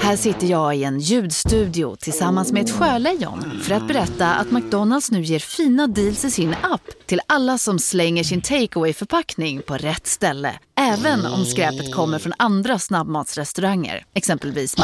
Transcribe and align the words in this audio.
Här 0.00 0.16
sitter 0.16 0.46
jag 0.46 0.76
i 0.76 0.84
en 0.84 1.00
ljudstudio 1.00 1.96
tillsammans 1.96 2.52
med 2.52 2.62
ett 2.62 2.70
sjölejon 2.70 3.60
för 3.62 3.74
att 3.74 3.88
berätta 3.88 4.34
att 4.34 4.50
McDonalds 4.50 5.10
nu 5.10 5.22
ger 5.22 5.38
fina 5.38 5.86
deals 5.86 6.24
i 6.24 6.30
sin 6.30 6.54
app 6.62 7.06
till 7.06 7.20
alla 7.26 7.58
som 7.58 7.78
slänger 7.78 8.24
sin 8.24 8.40
takeaway 8.40 8.92
förpackning 8.92 9.62
på 9.62 9.76
rätt 9.76 10.06
ställe. 10.06 10.58
Även 10.80 11.26
om 11.26 11.44
skräpet 11.44 11.94
kommer 11.94 12.18
från 12.18 12.32
andra 12.38 12.78
snabbmatsrestauranger, 12.78 14.04
exempelvis 14.14 14.76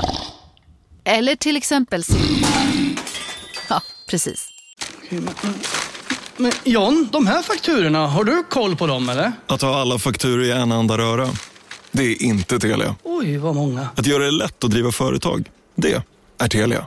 Eller 1.05 1.37
till 1.37 1.57
exempel 1.57 2.03
Ja, 3.69 3.83
precis. 4.11 4.49
Men 6.37 6.53
John, 6.65 7.09
de 7.13 7.27
här 7.27 7.43
fakturorna, 7.43 8.07
har 8.07 8.25
du 8.25 8.43
koll 8.51 8.77
på 8.77 8.87
dem 8.87 9.09
eller? 9.09 9.33
Att 9.47 9.63
ha 9.63 9.81
alla 9.81 9.99
fakturor 9.99 10.45
i 10.45 10.51
en 10.51 10.73
enda 10.73 10.99
röra. 10.99 11.29
Det 11.93 12.03
är 12.03 12.23
inte 12.23 12.59
Telia. 12.59 12.97
Oj, 13.03 13.37
vad 13.37 13.55
många. 13.55 13.89
Att 13.97 14.07
göra 14.07 14.25
det 14.25 14.31
lätt 14.31 14.65
att 14.65 14.71
driva 14.71 14.93
företag. 14.93 15.51
Det 15.75 16.03
är 16.39 16.49
Telia. 16.49 16.87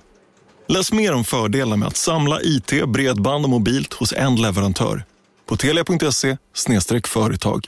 Läs 0.67 0.91
mer 0.91 1.13
om 1.13 1.23
fördelarna 1.23 1.75
med 1.75 1.87
att 1.87 1.97
samla 1.97 2.41
IT, 2.41 2.85
bredband 2.87 3.45
och 3.45 3.49
mobilt 3.49 3.93
hos 3.93 4.13
en 4.13 4.35
leverantör. 4.35 5.03
På 5.45 5.57
telia.se 5.57 6.37
företag. 7.07 7.67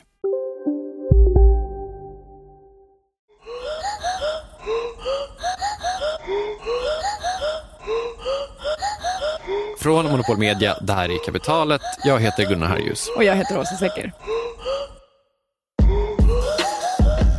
Från 9.79 10.05
Monopol 10.05 10.37
Media, 10.37 10.77
det 10.81 10.93
här 10.93 11.09
är 11.09 11.25
Kapitalet. 11.25 11.81
Jag 12.03 12.19
heter 12.19 12.49
Gunnar 12.49 12.67
Harjus. 12.67 13.09
Och 13.15 13.23
jag 13.23 13.35
heter 13.35 13.59
Åsa 13.59 13.75
Secker. 13.75 14.13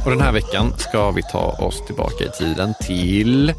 Och 0.05 0.11
den 0.11 0.21
här 0.21 0.33
veckan 0.33 0.73
ska 0.79 1.11
vi 1.11 1.23
ta 1.23 1.39
oss 1.59 1.87
tillbaka 1.87 2.25
i 2.25 2.29
tiden 2.29 2.75
till 2.81 3.55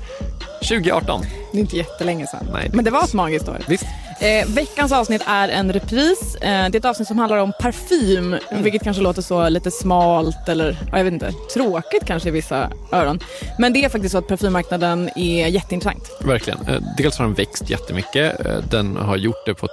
2018. 0.70 1.22
Det 1.52 1.58
är 1.58 1.62
inte 1.62 1.78
jättelänge 1.78 2.28
sedan. 2.28 2.48
Nej, 2.54 2.68
det- 2.70 2.76
Men 2.76 2.86
det 2.86 2.92
var 2.92 3.04
ett 3.04 3.14
magiskt 3.14 3.50
år. 3.50 3.58
Visst? 3.68 3.86
Eh, 4.22 4.48
veckans 4.48 4.92
avsnitt 4.92 5.22
är 5.28 5.50
en 5.50 5.74
repris. 5.74 6.36
Eh, 6.36 6.42
det 6.42 6.50
är 6.50 6.76
ett 6.76 6.86
avsnitt 6.86 7.08
som 7.08 7.18
handlar 7.20 7.38
om 7.38 7.52
parfym, 7.60 8.34
Mm. 8.52 8.64
vilket 8.64 8.84
kanske 8.84 9.04
låter 9.04 9.22
så 9.22 9.50
lite 9.50 9.72
smalt 9.72 10.50
eller 10.50 10.78
ja, 10.92 10.98
jag 10.98 11.04
vet 11.04 11.14
inte, 11.14 11.34
tråkigt 11.54 12.06
kanske 12.06 12.30
i 12.30 12.32
vissa 12.32 12.70
öron. 12.92 13.20
Men 13.60 13.74
det 13.74 13.86
är 13.86 13.90
faktiskt 13.90 14.12
så 14.12 14.18
att 14.18 14.28
parfymmarknaden 14.28 15.10
är 15.16 15.48
jätteintressant. 15.48 16.12
Verkligen. 16.20 16.60
Eh, 16.68 16.82
Dels 16.98 17.18
har 17.18 17.26
den 17.26 17.34
växt 17.34 17.70
jättemycket. 17.70 18.46
Eh, 18.46 18.56
Den 18.70 18.98
har 18.98 19.18
gjort 19.18 19.46
det 19.46 19.54
på 19.54 19.66
ett 19.66 19.72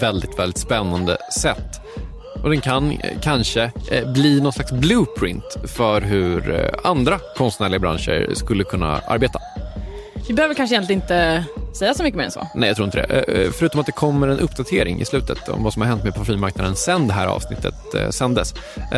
väldigt, 0.00 0.38
väldigt 0.38 0.58
spännande 0.58 1.16
sätt. 1.40 1.79
Och 2.42 2.50
den 2.50 2.60
kan 2.60 2.90
eh, 2.90 2.98
kanske 3.22 3.70
eh, 3.90 4.12
bli 4.12 4.40
någon 4.40 4.52
slags 4.52 4.72
blueprint 4.72 5.56
för 5.64 6.00
hur 6.00 6.54
eh, 6.54 6.90
andra 6.90 7.18
konstnärliga 7.36 7.78
branscher 7.78 8.34
skulle 8.34 8.64
kunna 8.64 8.98
arbeta. 8.98 9.38
Vi 10.28 10.34
behöver 10.34 10.54
kanske 10.54 10.74
egentligen 10.74 11.02
inte 11.02 11.44
säga 11.78 11.94
så 11.94 12.02
mycket 12.02 12.18
mer 12.18 12.24
än 12.24 12.30
så. 12.30 12.48
Nej, 12.54 12.68
jag 12.68 12.76
tror 12.76 12.86
inte 12.86 13.06
det. 13.06 13.52
Förutom 13.52 13.80
att 13.80 13.86
det 13.86 13.92
kommer 13.92 14.28
en 14.28 14.38
uppdatering 14.38 15.00
i 15.00 15.04
slutet 15.04 15.48
om 15.48 15.64
vad 15.64 15.72
som 15.72 15.82
har 15.82 15.88
hänt 15.88 16.04
med 16.04 16.14
parfymmarknaden 16.14 16.76
sen 16.76 17.06
det 17.06 17.14
här 17.14 17.26
avsnittet 17.26 17.74
sändes. 18.10 18.54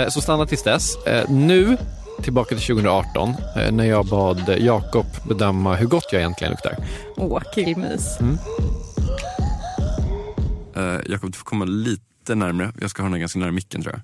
Så 0.09 0.21
stanna 0.21 0.47
tills 0.47 0.63
dess. 0.63 0.97
Nu, 1.29 1.77
tillbaka 2.23 2.49
till 2.49 2.67
2018, 2.67 3.35
eh, 3.57 3.73
när 3.73 3.85
jag 3.85 4.07
bad 4.07 4.57
Jakob 4.59 5.07
bedöma 5.29 5.75
hur 5.75 5.87
gott 5.87 6.07
jag 6.13 6.21
egentligen 6.21 6.51
luktar. 6.51 6.77
Åh, 7.17 7.43
killmys. 7.55 8.19
Uh, 10.77 11.01
Jakob, 11.07 11.31
du 11.31 11.39
får 11.39 11.45
komma 11.45 11.65
lite 11.65 12.12
närmare. 12.29 12.73
Jag 12.81 12.91
ska 12.91 13.03
ha 13.03 13.11
den 13.11 13.21
ganska 13.21 13.39
nära 13.39 13.53
micken 13.53 13.83
tror 13.83 13.95
jag. 13.95 14.03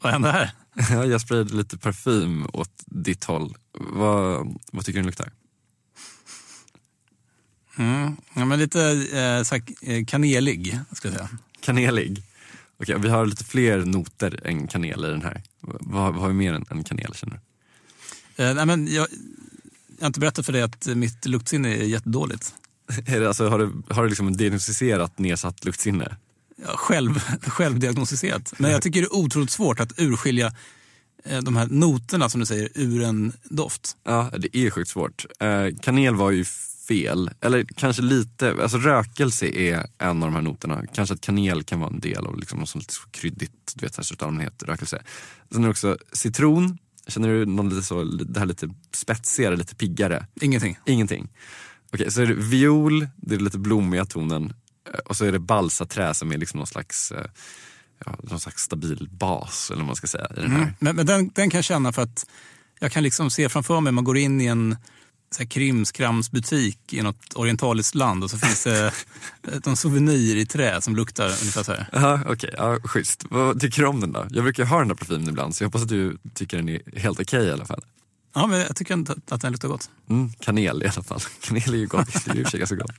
Vad 0.00 0.12
hände 0.12 0.30
här? 0.30 0.50
Ja, 0.90 1.04
jag 1.04 1.20
sprayade 1.20 1.54
lite 1.54 1.78
parfym 1.78 2.46
åt 2.52 2.82
ditt 2.86 3.24
håll. 3.24 3.56
Vad, 3.72 4.56
vad 4.72 4.84
tycker 4.84 4.98
du 4.98 5.02
den 5.02 5.06
luktar? 5.06 5.30
Mm. 7.78 8.16
Ja, 8.34 8.44
men 8.44 8.58
lite 8.58 8.80
eh, 8.90 9.42
så 9.42 9.54
här, 9.54 9.62
eh, 9.82 10.04
kanelig, 10.04 10.78
skulle 10.92 11.14
jag 11.14 11.28
säga. 11.28 11.38
Kanelig. 11.60 12.22
Okej, 12.78 12.98
vi 12.98 13.08
har 13.08 13.26
lite 13.26 13.44
fler 13.44 13.78
noter 13.78 14.46
än 14.46 14.66
kanel 14.66 15.04
i 15.04 15.08
den 15.08 15.22
här. 15.22 15.42
Vad, 15.60 16.14
vad 16.14 16.14
har 16.14 16.28
vi 16.28 16.34
mer 16.34 16.54
än, 16.54 16.64
än 16.70 16.84
kanel 16.84 17.14
känner 17.14 17.40
du? 18.36 18.44
Eh, 18.44 18.54
nej, 18.54 18.66
men 18.66 18.86
jag, 18.86 19.06
jag 20.02 20.06
har 20.06 20.08
inte 20.08 20.20
berättat 20.20 20.46
för 20.46 20.52
dig 20.52 20.62
att 20.62 20.86
mitt 20.86 21.26
luktsinne 21.26 21.68
är 21.68 21.84
jättedåligt. 21.84 22.54
Är 23.06 23.20
det, 23.20 23.28
alltså, 23.28 23.48
har 23.48 23.58
du, 23.58 23.72
har 23.88 24.02
du 24.02 24.08
liksom 24.08 24.36
diagnostiserat 24.36 25.18
nedsatt 25.18 25.64
luktsinne? 25.64 26.16
Jag 26.56 26.78
själv, 26.78 27.18
självdiagnostiserat. 27.42 28.54
Men 28.58 28.70
jag 28.70 28.82
tycker 28.82 29.00
det 29.00 29.06
är 29.06 29.16
otroligt 29.16 29.50
svårt 29.50 29.80
att 29.80 30.00
urskilja 30.00 30.52
eh, 31.24 31.38
de 31.38 31.56
här 31.56 31.66
noterna 31.66 32.28
som 32.28 32.40
du 32.40 32.46
säger 32.46 32.68
ur 32.74 33.02
en 33.02 33.32
doft. 33.44 33.96
Ja, 34.04 34.30
det 34.38 34.56
är 34.56 34.70
sjukt 34.70 34.90
svårt. 34.90 35.26
Eh, 35.40 35.66
kanel 35.80 36.14
var 36.14 36.30
ju 36.30 36.44
fel, 36.88 37.30
eller 37.40 37.64
kanske 37.64 38.02
lite, 38.02 38.56
alltså 38.62 38.78
rökelse 38.78 39.46
är 39.46 39.86
en 39.98 40.22
av 40.22 40.28
de 40.28 40.34
här 40.34 40.42
noterna. 40.42 40.82
Kanske 40.94 41.14
att 41.14 41.20
kanel 41.20 41.64
kan 41.64 41.80
vara 41.80 41.90
en 41.90 42.00
del 42.00 42.26
av 42.26 42.38
liksom 42.38 42.58
något 42.58 42.68
sånt 42.68 42.82
lite 42.82 43.18
kryddigt, 43.18 43.72
du 43.74 43.86
vet, 43.86 43.94
så 43.94 44.14
här, 44.20 44.26
allmänhet, 44.26 44.62
rökelse. 44.62 45.02
Sen 45.52 45.60
är 45.60 45.66
det 45.66 45.70
också 45.70 45.98
citron, 46.12 46.78
känner 47.08 47.28
du 47.28 47.46
någon 47.46 47.68
lite 47.68 47.82
så, 47.82 48.04
det 48.04 48.38
här 48.40 48.46
lite 48.46 48.68
spetsigare, 48.94 49.56
lite 49.56 49.74
piggare? 49.74 50.26
Ingenting. 50.40 50.78
Ingenting. 50.86 51.28
Okej, 51.92 52.10
så 52.10 52.22
är 52.22 52.26
det 52.26 52.34
viol, 52.34 53.08
det 53.16 53.34
är 53.34 53.38
lite 53.38 53.58
blommiga 53.58 54.04
tonen. 54.04 54.52
Eh, 54.94 54.98
Och 54.98 55.16
så 55.16 55.24
är 55.24 55.32
det 55.32 55.38
balsaträ 55.38 56.14
som 56.14 56.32
är 56.32 56.38
liksom 56.38 56.58
någon 56.58 56.66
slags, 56.66 57.12
eh, 57.12 57.26
ja, 58.06 58.16
någon 58.22 58.40
slags 58.40 58.62
stabil 58.62 59.08
bas, 59.12 59.70
eller 59.70 59.80
vad 59.80 59.86
man 59.86 59.96
ska 59.96 60.06
säga, 60.06 60.26
i 60.36 60.40
den 60.40 60.50
här. 60.50 60.58
Mm. 60.62 60.74
Men, 60.78 60.96
men 60.96 61.06
den, 61.06 61.30
den 61.34 61.50
kan 61.50 61.58
jag 61.58 61.64
känna 61.64 61.92
för 61.92 62.02
att 62.02 62.26
jag 62.80 62.92
kan 62.92 63.02
liksom 63.02 63.30
se 63.30 63.48
framför 63.48 63.80
mig, 63.80 63.92
man 63.92 64.04
går 64.04 64.16
in 64.18 64.40
i 64.40 64.46
en 64.46 64.76
så 65.34 65.42
här, 65.42 65.46
krimskramsbutik 65.50 66.92
i 66.92 67.02
något 67.02 67.34
orientaliskt 67.34 67.94
land 67.94 68.24
och 68.24 68.30
så 68.30 68.38
finns 68.38 68.64
det 68.64 68.92
en 69.66 69.76
souvenir 69.76 70.36
i 70.36 70.46
trä 70.46 70.80
som 70.80 70.96
luktar 70.96 71.24
ungefär 71.24 71.62
så 71.62 71.72
här. 71.72 71.86
Jaha, 71.92 72.24
okej. 72.26 72.54
ja, 72.56 72.78
schysst. 72.84 73.24
Vad 73.30 73.60
tycker 73.60 73.82
du 73.82 73.88
om 73.88 74.00
den 74.00 74.12
då? 74.12 74.26
Jag 74.30 74.44
brukar 74.44 74.64
ha 74.64 74.78
den 74.78 74.88
här 74.88 74.94
parfymen 74.94 75.28
ibland 75.28 75.56
så 75.56 75.64
jag 75.64 75.68
hoppas 75.68 75.82
att 75.82 75.88
du 75.88 76.18
tycker 76.34 76.56
den 76.56 76.68
är 76.68 76.98
helt 76.98 77.20
okej 77.20 77.44
i 77.46 77.52
alla 77.52 77.64
fall. 77.64 77.84
Ja, 78.34 78.46
men 78.46 78.60
jag 78.60 78.76
tycker 78.76 78.94
att 79.28 79.40
den 79.40 79.52
luktar 79.52 79.68
gott. 79.68 79.90
Mm, 80.10 80.32
kanel 80.32 80.82
i 80.82 80.86
alla 80.86 81.02
fall. 81.02 81.20
Kanel 81.40 81.74
är 81.74 81.78
ju 81.78 81.86
gott, 81.86 82.24
det 82.24 82.30
är 82.30 82.36
ju 82.36 82.44
för 82.44 82.58
ganska 82.58 82.76
gott. 82.76 82.92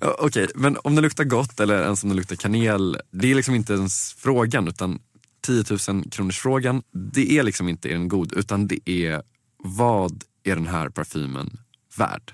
Okej, 0.00 0.48
men 0.54 0.76
om 0.84 0.94
den 0.94 1.02
luktar 1.02 1.24
gott 1.24 1.60
eller 1.60 1.82
ens 1.82 2.02
om 2.02 2.08
den 2.08 2.16
luktar 2.16 2.36
kanel, 2.36 2.98
det 3.10 3.30
är 3.30 3.34
liksom 3.34 3.54
inte 3.54 3.72
ens 3.72 4.12
frågan 4.18 4.68
utan 4.68 4.98
10 5.46 5.64
000 5.88 6.10
kronors 6.10 6.38
frågan. 6.38 6.82
Det 7.12 7.38
är 7.38 7.42
liksom 7.42 7.68
inte 7.68 7.88
är 7.88 7.92
den 7.92 8.08
god 8.08 8.32
utan 8.32 8.66
det 8.66 8.90
är 8.90 9.22
vad 9.64 10.24
är 10.48 10.56
den 10.56 10.66
här 10.66 10.88
parfymen 10.88 11.58
värd? 11.96 12.32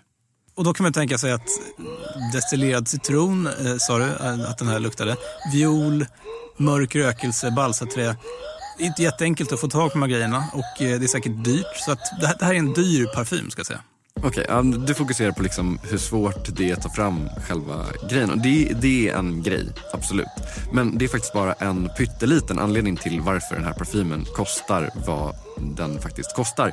Och 0.54 0.64
då 0.64 0.74
kan 0.74 0.84
man 0.84 0.92
tänka 0.92 1.18
sig 1.18 1.32
att 1.32 1.48
destillerad 2.32 2.88
citron, 2.88 3.46
eh, 3.46 3.76
sa 3.78 3.98
du 3.98 4.04
eh, 4.04 4.50
att 4.50 4.58
den 4.58 4.68
här 4.68 4.78
luktade. 4.78 5.16
Viol, 5.52 6.06
mörk 6.56 6.96
rökelse, 6.96 7.50
balsaträ. 7.50 8.16
Det 8.78 8.84
är 8.84 8.86
inte 8.86 9.02
jätteenkelt 9.02 9.52
att 9.52 9.60
få 9.60 9.68
tag 9.68 9.92
på 9.92 9.98
de 9.98 10.02
här 10.02 10.08
grejerna 10.08 10.44
och 10.52 10.82
eh, 10.82 10.98
det 10.98 11.06
är 11.06 11.08
säkert 11.08 11.44
dyrt. 11.44 11.76
Så 11.76 11.92
att 11.92 12.20
det, 12.20 12.26
här, 12.26 12.36
det 12.38 12.44
här 12.44 12.54
är 12.54 12.58
en 12.58 12.72
dyr 12.72 13.06
parfym 13.14 13.50
ska 13.50 13.60
jag 13.60 13.66
säga. 13.66 13.80
Okej, 14.22 14.46
ja, 14.48 14.62
du 14.62 14.94
fokuserar 14.94 15.32
på 15.32 15.42
liksom 15.42 15.78
hur 15.82 15.98
svårt 15.98 16.56
det 16.56 16.70
är 16.70 16.74
att 16.74 16.82
ta 16.82 16.90
fram 16.90 17.28
själva 17.48 17.86
grejen. 18.10 18.30
Och 18.30 18.38
det, 18.38 18.72
det 18.80 19.08
är 19.08 19.16
en 19.16 19.42
grej, 19.42 19.68
absolut. 19.92 20.26
Men 20.72 20.98
det 20.98 21.04
är 21.04 21.08
faktiskt 21.08 21.32
bara 21.32 21.52
en 21.52 21.90
pytteliten 21.98 22.58
anledning 22.58 22.96
till 22.96 23.20
varför 23.20 23.54
den 23.54 23.64
här 23.64 23.72
parfymen 23.72 24.24
kostar 24.24 24.90
vad 25.06 25.34
den 25.76 26.00
faktiskt 26.00 26.36
kostar. 26.36 26.72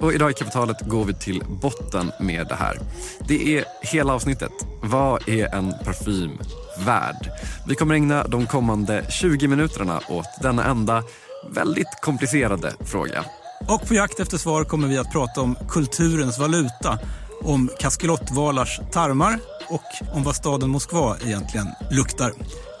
Och 0.00 0.12
idag 0.12 0.30
i 0.30 0.34
Kapitalet 0.34 0.80
går 0.80 1.04
vi 1.04 1.14
till 1.14 1.42
botten 1.62 2.12
med 2.20 2.46
det 2.48 2.54
här. 2.54 2.78
Det 3.20 3.58
är 3.58 3.64
hela 3.82 4.12
avsnittet. 4.12 4.52
Vad 4.82 5.28
är 5.28 5.54
en 5.54 5.74
parfym 5.84 6.38
värd? 6.86 7.30
Vi 7.68 7.74
kommer 7.74 7.94
ägna 7.94 8.24
de 8.24 8.46
kommande 8.46 9.06
20 9.10 9.48
minuterna 9.48 10.00
åt 10.08 10.42
denna 10.42 10.64
enda 10.64 11.02
väldigt 11.50 12.00
komplicerade 12.00 12.74
fråga. 12.80 13.24
Och 13.68 13.88
på 13.88 13.94
jakt 13.94 14.20
efter 14.20 14.38
svar 14.38 14.64
kommer 14.64 14.88
vi 14.88 14.98
att 14.98 15.12
prata 15.12 15.40
om 15.40 15.56
kulturens 15.68 16.38
valuta, 16.38 16.98
om 17.42 17.70
kaskelotvalars 17.78 18.80
tarmar 18.92 19.38
och 19.68 20.16
om 20.16 20.22
vad 20.24 20.36
staden 20.36 20.70
Moskva 20.70 21.16
egentligen 21.26 21.66
luktar. 21.90 22.32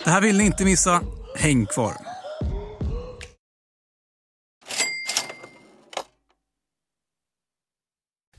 Det 0.04 0.10
här 0.10 0.20
vill 0.20 0.36
ni 0.38 0.44
inte 0.44 0.64
missa. 0.64 1.00
Häng 1.36 1.66
kvar. 1.66 1.92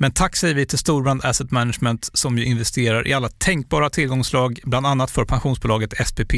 Men 0.00 0.12
tack 0.12 0.36
säger 0.36 0.54
vi 0.54 0.66
till 0.66 0.78
Storbrand 0.78 1.24
Asset 1.24 1.50
Management 1.50 2.10
som 2.12 2.38
ju 2.38 2.44
investerar 2.44 3.08
i 3.08 3.12
alla 3.12 3.28
tänkbara 3.28 3.90
tillgångslag, 3.90 4.60
bland 4.64 4.86
annat 4.86 5.10
för 5.10 5.24
pensionsbolaget 5.24 6.08
SPP. 6.08 6.32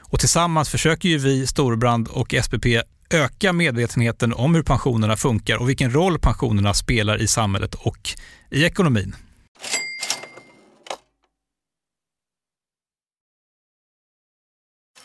Och 0.00 0.20
tillsammans 0.20 0.68
försöker 0.68 1.08
ju 1.08 1.18
vi, 1.18 1.46
Storbrand 1.46 2.08
och 2.08 2.34
SPP, 2.42 2.66
öka 3.10 3.52
medvetenheten 3.52 4.32
om 4.32 4.54
hur 4.54 4.62
pensionerna 4.62 5.16
funkar 5.16 5.56
och 5.56 5.68
vilken 5.68 5.94
roll 5.94 6.18
pensionerna 6.18 6.74
spelar 6.74 7.22
i 7.22 7.26
samhället 7.26 7.74
och 7.74 8.10
i 8.50 8.64
ekonomin. 8.64 9.16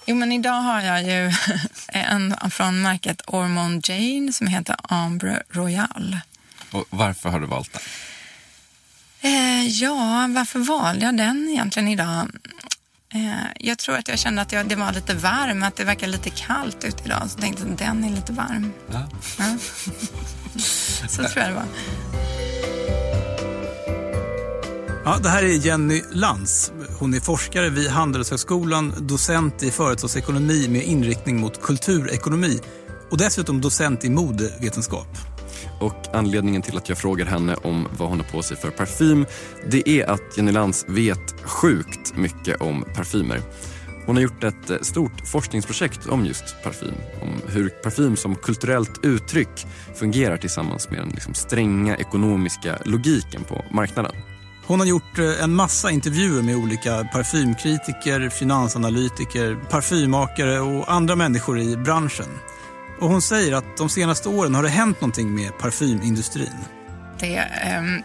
Jo, 0.05 0.15
men 0.15 0.31
idag 0.31 0.61
har 0.61 0.81
jag 0.81 1.03
ju 1.03 1.31
en 1.87 2.35
från 2.51 2.81
märket 2.81 3.21
Ormond 3.27 3.89
Jane 3.89 4.33
som 4.33 4.47
heter 4.47 4.75
Ambre 4.83 5.43
Royal. 5.49 6.17
Och 6.71 6.85
varför 6.89 7.29
har 7.29 7.39
du 7.39 7.47
valt 7.47 7.73
den? 7.73 7.81
Eh, 9.21 9.67
ja, 9.67 10.27
varför 10.29 10.59
valde 10.59 11.05
jag 11.05 11.17
den 11.17 11.49
egentligen 11.49 11.87
idag? 11.87 12.29
Eh, 13.13 13.47
jag 13.59 13.77
tror 13.77 13.95
att 13.95 14.07
jag 14.07 14.19
kände 14.19 14.41
att 14.41 14.51
jag, 14.51 14.67
det 14.67 14.75
var 14.75 14.91
lite 14.91 15.13
varm, 15.13 15.63
att 15.63 15.75
det 15.75 15.83
verkar 15.83 16.07
lite 16.07 16.29
kallt 16.29 16.83
ute 16.83 17.03
idag. 17.05 17.29
Så 17.29 17.39
tänkte 17.39 17.63
jag 17.63 17.71
att 17.71 17.77
den 17.77 18.03
är 18.03 18.09
lite 18.09 18.33
varm. 18.33 18.73
Ja. 18.91 19.09
ja. 19.37 19.57
så 21.09 21.23
tror 21.23 21.37
jag 21.43 21.49
det 21.49 21.53
var. 21.53 21.65
Ja, 25.05 25.17
det 25.17 25.29
här 25.29 25.43
är 25.43 25.65
Jenny 25.65 26.03
Lantz. 26.11 26.71
Hon 26.99 27.13
är 27.13 27.19
forskare 27.19 27.69
vid 27.69 27.89
Handelshögskolan, 27.89 28.93
docent 29.07 29.63
i 29.63 29.71
företagsekonomi 29.71 30.67
med 30.67 30.83
inriktning 30.83 31.39
mot 31.39 31.61
kulturekonomi 31.61 32.59
och 33.11 33.17
dessutom 33.17 33.61
docent 33.61 34.05
i 34.05 34.09
modevetenskap. 34.09 35.26
Och 35.79 36.07
anledningen 36.13 36.61
till 36.61 36.77
att 36.77 36.89
jag 36.89 36.97
frågar 36.97 37.25
henne 37.25 37.55
om 37.55 37.87
vad 37.97 38.09
hon 38.09 38.19
har 38.19 38.27
på 38.27 38.41
sig 38.41 38.57
för 38.57 38.69
parfym 38.69 39.25
det 39.71 39.89
är 39.89 40.09
att 40.09 40.37
Jenny 40.37 40.51
Lantz 40.51 40.85
vet 40.87 41.41
sjukt 41.41 42.15
mycket 42.15 42.61
om 42.61 42.85
parfymer. 42.95 43.41
Hon 44.05 44.15
har 44.15 44.23
gjort 44.23 44.43
ett 44.43 44.69
eh, 44.69 44.77
stort 44.81 45.27
forskningsprojekt 45.27 46.07
om 46.07 46.25
just 46.25 46.63
parfym. 46.63 46.95
Om 47.21 47.29
hur 47.47 47.69
parfym 47.69 48.15
som 48.15 48.35
kulturellt 48.35 48.99
uttryck 49.03 49.67
fungerar 49.95 50.37
tillsammans 50.37 50.89
med 50.89 50.99
den 50.99 51.09
liksom 51.09 51.33
stränga 51.33 51.97
ekonomiska 51.97 52.77
logiken 52.85 53.43
på 53.43 53.65
marknaden. 53.71 54.11
Hon 54.65 54.79
har 54.79 54.87
gjort 54.87 55.19
eh, 55.19 55.43
en 55.43 55.55
massa 55.55 55.91
intervjuer 55.91 56.43
med 56.43 56.55
olika 56.55 57.03
parfymkritiker, 57.03 58.29
finansanalytiker, 58.29 59.57
parfymmakare 59.69 60.59
och 60.59 60.91
andra 60.91 61.15
människor 61.15 61.59
i 61.59 61.77
branschen. 61.77 62.29
Och 62.99 63.09
hon 63.09 63.21
säger 63.21 63.53
att 63.53 63.77
de 63.77 63.89
senaste 63.89 64.29
åren 64.29 64.55
har 64.55 64.63
det 64.63 64.69
hänt 64.69 65.01
någonting 65.01 65.35
med 65.35 65.57
parfymindustrin. 65.57 66.57
Det 67.19 67.37
ehm, 67.37 68.03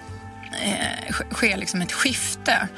eh, 0.64 1.14
sker 1.30 1.56
liksom 1.56 1.82
ett 1.82 1.92
skifte 1.92 2.68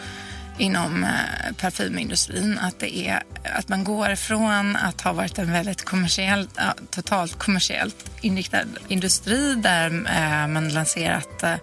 inom 0.58 1.05
eh, 1.05 1.55
parfymindustrin. 1.61 2.58
Att, 2.58 2.81
det 2.81 3.08
är, 3.08 3.22
att 3.43 3.69
man 3.69 3.84
går 3.84 4.14
från 4.14 4.76
att 4.76 5.00
ha 5.00 5.12
varit 5.12 5.38
en 5.38 5.52
väldigt 5.52 5.84
kommersiell, 5.84 6.49
totalt 6.90 7.38
kommersiellt 7.38 8.11
inriktad 8.20 8.64
industri 8.88 9.55
där 9.55 9.87
eh, 9.87 10.49
man 10.49 10.69
lanserat 10.69 11.43
eh, 11.43 11.55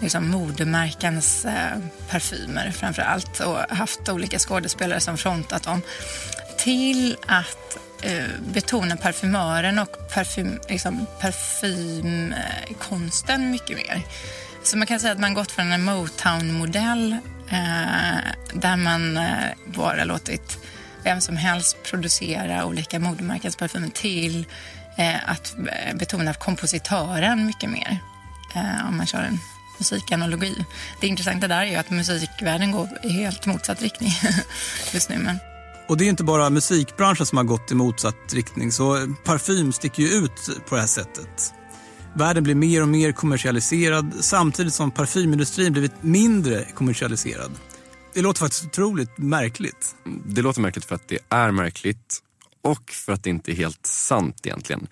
liksom 0.00 0.28
modemärkens 0.28 1.46
parfymer 2.10 2.70
framför 2.70 3.02
allt 3.02 3.40
och 3.40 3.58
haft 3.76 4.08
olika 4.08 4.38
skådespelare 4.38 5.00
som 5.00 5.16
frontat 5.16 5.62
dem 5.62 5.82
till 6.58 7.16
att 7.26 7.78
Eh, 8.02 8.26
betona 8.40 8.96
parfymören 8.96 9.78
och 9.78 10.08
parfym, 10.14 10.60
liksom, 10.68 11.06
parfymkonsten 11.20 13.50
mycket 13.50 13.76
mer. 13.76 14.02
Så 14.62 14.78
man 14.78 14.86
kan 14.86 15.00
säga 15.00 15.12
att 15.12 15.18
man 15.18 15.34
gått 15.34 15.52
från 15.52 15.72
en 15.72 15.84
Motown-modell 15.84 17.16
eh, 17.50 18.18
där 18.52 18.76
man 18.76 19.16
eh, 19.16 19.48
bara 19.66 20.04
låtit 20.04 20.58
vem 21.02 21.20
som 21.20 21.36
helst 21.36 21.82
producera 21.82 22.64
olika 22.64 22.98
modemärkens 22.98 23.56
parfymer 23.56 23.88
till 23.88 24.46
eh, 24.96 25.30
att 25.30 25.56
eh, 25.58 25.96
betona 25.96 26.34
kompositören 26.34 27.46
mycket 27.46 27.70
mer. 27.70 27.98
Eh, 28.54 28.88
om 28.88 28.96
man 28.96 29.06
kör 29.06 29.22
en 29.22 29.38
musikanalogi. 29.78 30.64
Det 31.00 31.06
intressanta 31.06 31.48
där 31.48 31.60
är 31.60 31.66
ju 31.66 31.76
att 31.76 31.90
musikvärlden 31.90 32.72
går 32.72 32.88
i 33.02 33.08
helt 33.08 33.46
motsatt 33.46 33.82
riktning 33.82 34.12
just 34.92 35.08
nu. 35.08 35.18
Men... 35.18 35.38
Och 35.88 35.96
det 35.96 36.04
är 36.04 36.08
inte 36.08 36.24
bara 36.24 36.50
musikbranschen 36.50 37.26
som 37.26 37.38
har 37.38 37.44
gått 37.44 37.70
i 37.70 37.74
motsatt 37.74 38.34
riktning, 38.34 38.72
så 38.72 39.14
parfym 39.24 39.72
sticker 39.72 40.02
ju 40.02 40.08
ut 40.08 40.50
på 40.68 40.74
det 40.74 40.80
här 40.80 40.88
sättet. 40.88 41.54
Världen 42.14 42.44
blir 42.44 42.54
mer 42.54 42.82
och 42.82 42.88
mer 42.88 43.12
kommersialiserad 43.12 44.14
samtidigt 44.20 44.74
som 44.74 44.90
parfymindustrin 44.90 45.72
blivit 45.72 46.02
mindre 46.02 46.64
kommersialiserad. 46.74 47.50
Det 48.14 48.22
låter 48.22 48.40
faktiskt 48.40 48.64
otroligt 48.64 49.18
märkligt. 49.18 49.96
Det 50.26 50.42
låter 50.42 50.60
märkligt 50.60 50.84
för 50.84 50.94
att 50.94 51.08
det 51.08 51.18
är 51.28 51.50
märkligt 51.50 52.22
och 52.62 52.90
för 52.90 53.12
att 53.12 53.24
det 53.24 53.30
inte 53.30 53.52
är 53.52 53.56
helt 53.56 53.86
sant 53.86 54.46
egentligen. 54.46 54.86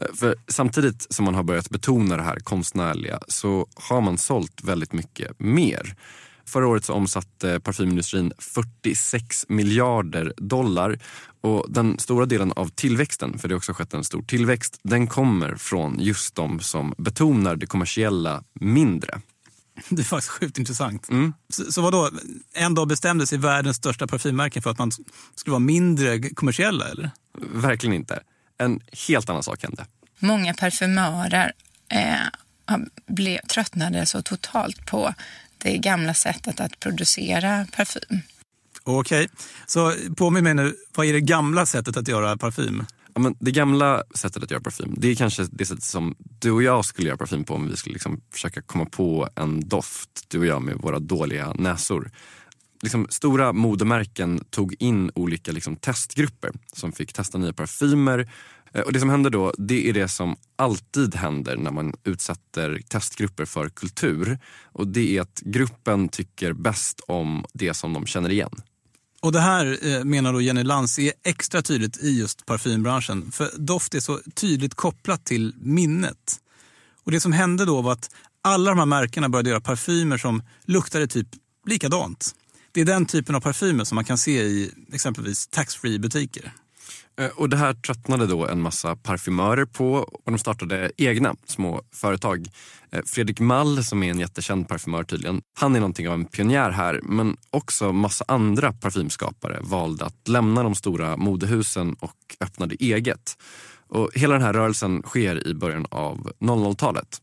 Eh, 0.00 0.14
för 0.14 0.36
samtidigt 0.48 1.06
som 1.10 1.24
man 1.24 1.34
har 1.34 1.42
börjat 1.42 1.70
betona 1.70 2.16
det 2.16 2.22
här 2.22 2.38
konstnärliga 2.38 3.20
så 3.28 3.66
har 3.74 4.00
man 4.00 4.18
sålt 4.18 4.64
väldigt 4.64 4.92
mycket 4.92 5.40
mer. 5.40 5.96
Förra 6.46 6.66
året 6.66 6.84
så 6.84 6.92
omsatte 6.92 7.60
parfymindustrin 7.60 8.32
46 8.38 9.44
miljarder 9.48 10.32
dollar 10.36 10.98
och 11.40 11.66
den 11.68 11.98
stora 11.98 12.26
delen 12.26 12.52
av 12.52 12.68
tillväxten, 12.68 13.38
för 13.38 13.48
det 13.48 13.54
har 13.54 13.56
också 13.56 13.72
skett 13.72 13.94
en 13.94 14.04
stor 14.04 14.22
tillväxt, 14.22 14.80
den 14.82 15.06
kommer 15.06 15.56
från 15.56 16.00
just 16.00 16.34
de 16.34 16.60
som 16.60 16.94
betonar 16.98 17.56
det 17.56 17.66
kommersiella 17.66 18.44
mindre. 18.60 19.20
Det 19.88 20.02
är 20.02 20.04
faktiskt 20.04 20.30
sjukt 20.30 20.58
intressant. 20.58 21.08
Mm. 21.08 21.32
Så, 21.48 21.72
så 21.72 21.82
vadå, 21.82 22.10
en 22.54 22.74
dag 22.74 22.88
bestämde 22.88 23.26
sig 23.26 23.38
världens 23.38 23.76
största 23.76 24.06
parfymmärken 24.06 24.62
för 24.62 24.70
att 24.70 24.78
man 24.78 24.92
skulle 25.34 25.52
vara 25.52 25.58
mindre 25.58 26.20
kommersiella 26.20 26.88
eller? 26.88 27.10
Verkligen 27.54 27.94
inte. 27.96 28.22
En 28.58 28.80
helt 29.08 29.30
annan 29.30 29.42
sak 29.42 29.62
hände. 29.62 29.86
Många 30.18 30.54
parfymörer 30.54 31.52
eh, 31.88 32.76
blev, 33.06 33.38
tröttnade 33.38 34.06
så 34.06 34.22
totalt 34.22 34.86
på 34.86 35.14
det 35.62 35.78
gamla 35.78 36.14
sättet 36.14 36.60
att 36.60 36.80
producera 36.80 37.66
parfym. 37.76 38.20
Okej, 38.84 39.28
så 39.66 39.94
påminn 40.16 40.44
mig 40.44 40.54
nu, 40.54 40.74
vad 40.94 41.06
är 41.06 41.12
det 41.12 41.20
gamla 41.20 41.66
sättet 41.66 41.96
att 41.96 42.08
göra 42.08 42.36
parfym? 42.36 42.84
Ja, 43.14 43.20
men 43.20 43.34
det 43.40 43.50
gamla 43.50 44.02
sättet 44.14 44.42
att 44.42 44.50
göra 44.50 44.60
parfym, 44.60 44.94
det 44.96 45.08
är 45.08 45.14
kanske 45.14 45.46
det 45.50 45.66
sättet 45.66 45.84
som 45.84 46.14
du 46.18 46.50
och 46.50 46.62
jag 46.62 46.84
skulle 46.84 47.08
göra 47.08 47.18
parfym 47.18 47.44
på 47.44 47.54
om 47.54 47.68
vi 47.68 47.76
skulle 47.76 47.92
liksom 47.92 48.20
försöka 48.32 48.62
komma 48.62 48.84
på 48.84 49.28
en 49.36 49.68
doft, 49.68 50.24
du 50.28 50.38
och 50.38 50.46
jag 50.46 50.62
med 50.62 50.76
våra 50.76 50.98
dåliga 50.98 51.52
näsor 51.52 52.10
liksom, 52.82 53.06
stora 53.10 53.52
modemärken 53.52 54.44
tog 54.50 54.74
in 54.78 55.10
olika 55.14 55.52
liksom, 55.52 55.76
testgrupper 55.76 56.50
som 56.72 56.92
fick 56.92 57.12
testa 57.12 57.38
nya 57.38 57.52
parfymer. 57.52 58.30
Eh, 58.72 58.80
och 58.80 58.92
det 58.92 59.00
som 59.00 59.10
händer 59.10 59.30
då, 59.30 59.52
det 59.58 59.88
är 59.88 59.92
det 59.92 60.08
som 60.08 60.36
alltid 60.56 61.14
händer 61.14 61.56
när 61.56 61.70
man 61.70 61.94
utsätter 62.04 62.80
testgrupper 62.88 63.44
för 63.44 63.68
kultur. 63.68 64.38
Och 64.64 64.86
det 64.86 65.16
är 65.16 65.20
att 65.20 65.40
gruppen 65.44 66.08
tycker 66.08 66.52
bäst 66.52 67.00
om 67.06 67.44
det 67.52 67.74
som 67.74 67.92
de 67.92 68.06
känner 68.06 68.30
igen. 68.30 68.62
Och 69.20 69.32
det 69.32 69.40
här 69.40 69.78
eh, 69.82 70.04
menar 70.04 70.32
då 70.32 70.40
Jenny 70.40 70.62
Lantz 70.62 70.98
är 70.98 71.12
extra 71.24 71.62
tydligt 71.62 72.02
i 72.02 72.18
just 72.18 72.46
parfymbranschen. 72.46 73.32
För 73.32 73.50
doft 73.56 73.94
är 73.94 74.00
så 74.00 74.20
tydligt 74.34 74.74
kopplat 74.74 75.24
till 75.24 75.54
minnet. 75.60 76.40
Och 77.04 77.12
det 77.12 77.20
som 77.20 77.32
hände 77.32 77.64
då 77.64 77.82
var 77.82 77.92
att 77.92 78.10
alla 78.42 78.70
de 78.70 78.78
här 78.78 78.86
märkena 78.86 79.28
började 79.28 79.50
göra 79.50 79.60
parfymer 79.60 80.16
som 80.18 80.42
luktade 80.64 81.06
typ 81.06 81.28
likadant. 81.66 82.34
Det 82.74 82.80
är 82.80 82.84
den 82.84 83.06
typen 83.06 83.34
av 83.34 83.40
parfymer 83.40 83.84
som 83.84 83.94
man 83.94 84.04
kan 84.04 84.18
se 84.18 84.42
i 84.42 84.70
exempelvis 84.92 85.46
taxfree 85.46 85.98
butiker. 85.98 86.52
Eh, 87.20 87.26
och 87.26 87.48
det 87.48 87.56
här 87.56 87.74
tröttnade 87.74 88.26
då 88.26 88.46
en 88.46 88.60
massa 88.60 88.96
parfymörer 88.96 89.64
på 89.64 89.92
och 89.94 90.32
de 90.32 90.38
startade 90.38 90.92
egna 90.96 91.34
små 91.46 91.82
företag. 91.94 92.48
Eh, 92.90 93.00
Fredrik 93.06 93.40
Mall 93.40 93.84
som 93.84 94.02
är 94.02 94.10
en 94.10 94.18
jättekänd 94.18 94.68
parfymör 94.68 95.04
tydligen, 95.04 95.42
han 95.54 95.76
är 95.76 95.80
någonting 95.80 96.08
av 96.08 96.14
en 96.14 96.24
pionjär 96.24 96.70
här 96.70 97.00
men 97.02 97.36
också 97.50 97.92
massa 97.92 98.24
andra 98.28 98.72
parfymskapare 98.72 99.58
valde 99.62 100.04
att 100.04 100.28
lämna 100.28 100.62
de 100.62 100.74
stora 100.74 101.16
modehusen 101.16 101.94
och 101.94 102.36
öppnade 102.40 102.74
eget. 102.74 103.38
Och 103.88 104.10
hela 104.14 104.34
den 104.34 104.42
här 104.42 104.52
rörelsen 104.52 105.02
sker 105.02 105.46
i 105.48 105.54
början 105.54 105.86
av 105.90 106.32
00-talet. 106.40 107.20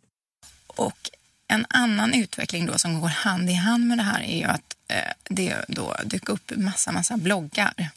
Och 0.67 1.09
en 1.47 1.65
annan 1.69 2.13
utveckling 2.13 2.65
då 2.65 2.77
som 2.77 3.01
går 3.01 3.07
hand 3.07 3.49
i 3.49 3.53
hand 3.53 3.87
med 3.87 3.97
det 3.97 4.03
här 4.03 4.21
är 4.21 4.37
ju 4.37 4.43
att 4.43 4.68
Eh, 4.89 5.11
det 5.29 5.55
då 5.67 5.95
dök 6.03 6.29
upp 6.29 6.51
massa, 6.55 6.91
massa 6.91 7.17
bloggar. 7.17 7.89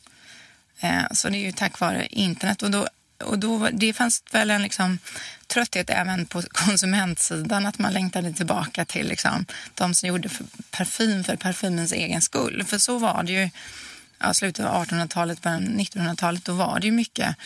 Eh, 0.80 1.02
så 1.12 1.28
det 1.28 1.36
är 1.36 1.44
ju 1.46 1.52
tack 1.52 1.80
vare 1.80 2.06
internet. 2.06 2.62
Och 2.62 2.70
då, 2.70 2.88
och 3.24 3.38
då, 3.38 3.68
det 3.72 3.92
fanns 3.92 4.22
väl 4.32 4.50
en 4.50 4.62
liksom, 4.62 4.98
trötthet 5.46 5.90
även 5.90 6.26
på 6.26 6.42
konsumentsidan, 6.42 7.66
att 7.66 7.78
man 7.78 7.92
längtade 7.92 8.32
tillbaka 8.32 8.84
till 8.84 9.08
liksom, 9.08 9.46
de 9.74 9.94
som 9.94 10.08
gjorde 10.08 10.28
för 10.28 10.46
parfym 10.70 11.24
för 11.24 11.36
parfymens 11.36 11.92
egen 11.92 12.22
skull. 12.22 12.64
För 12.64 12.78
så 12.78 12.98
var 12.98 13.22
det 13.22 13.32
ju 13.32 13.50
ja, 14.18 14.34
slutet 14.34 14.66
av 14.66 14.84
1800-talet, 14.86 15.42
början 15.42 15.80
1900-talet, 15.80 16.44
då 16.44 16.52
var 16.52 16.80
det 16.80 16.86
ju 16.86 16.92
mycket 16.92 17.36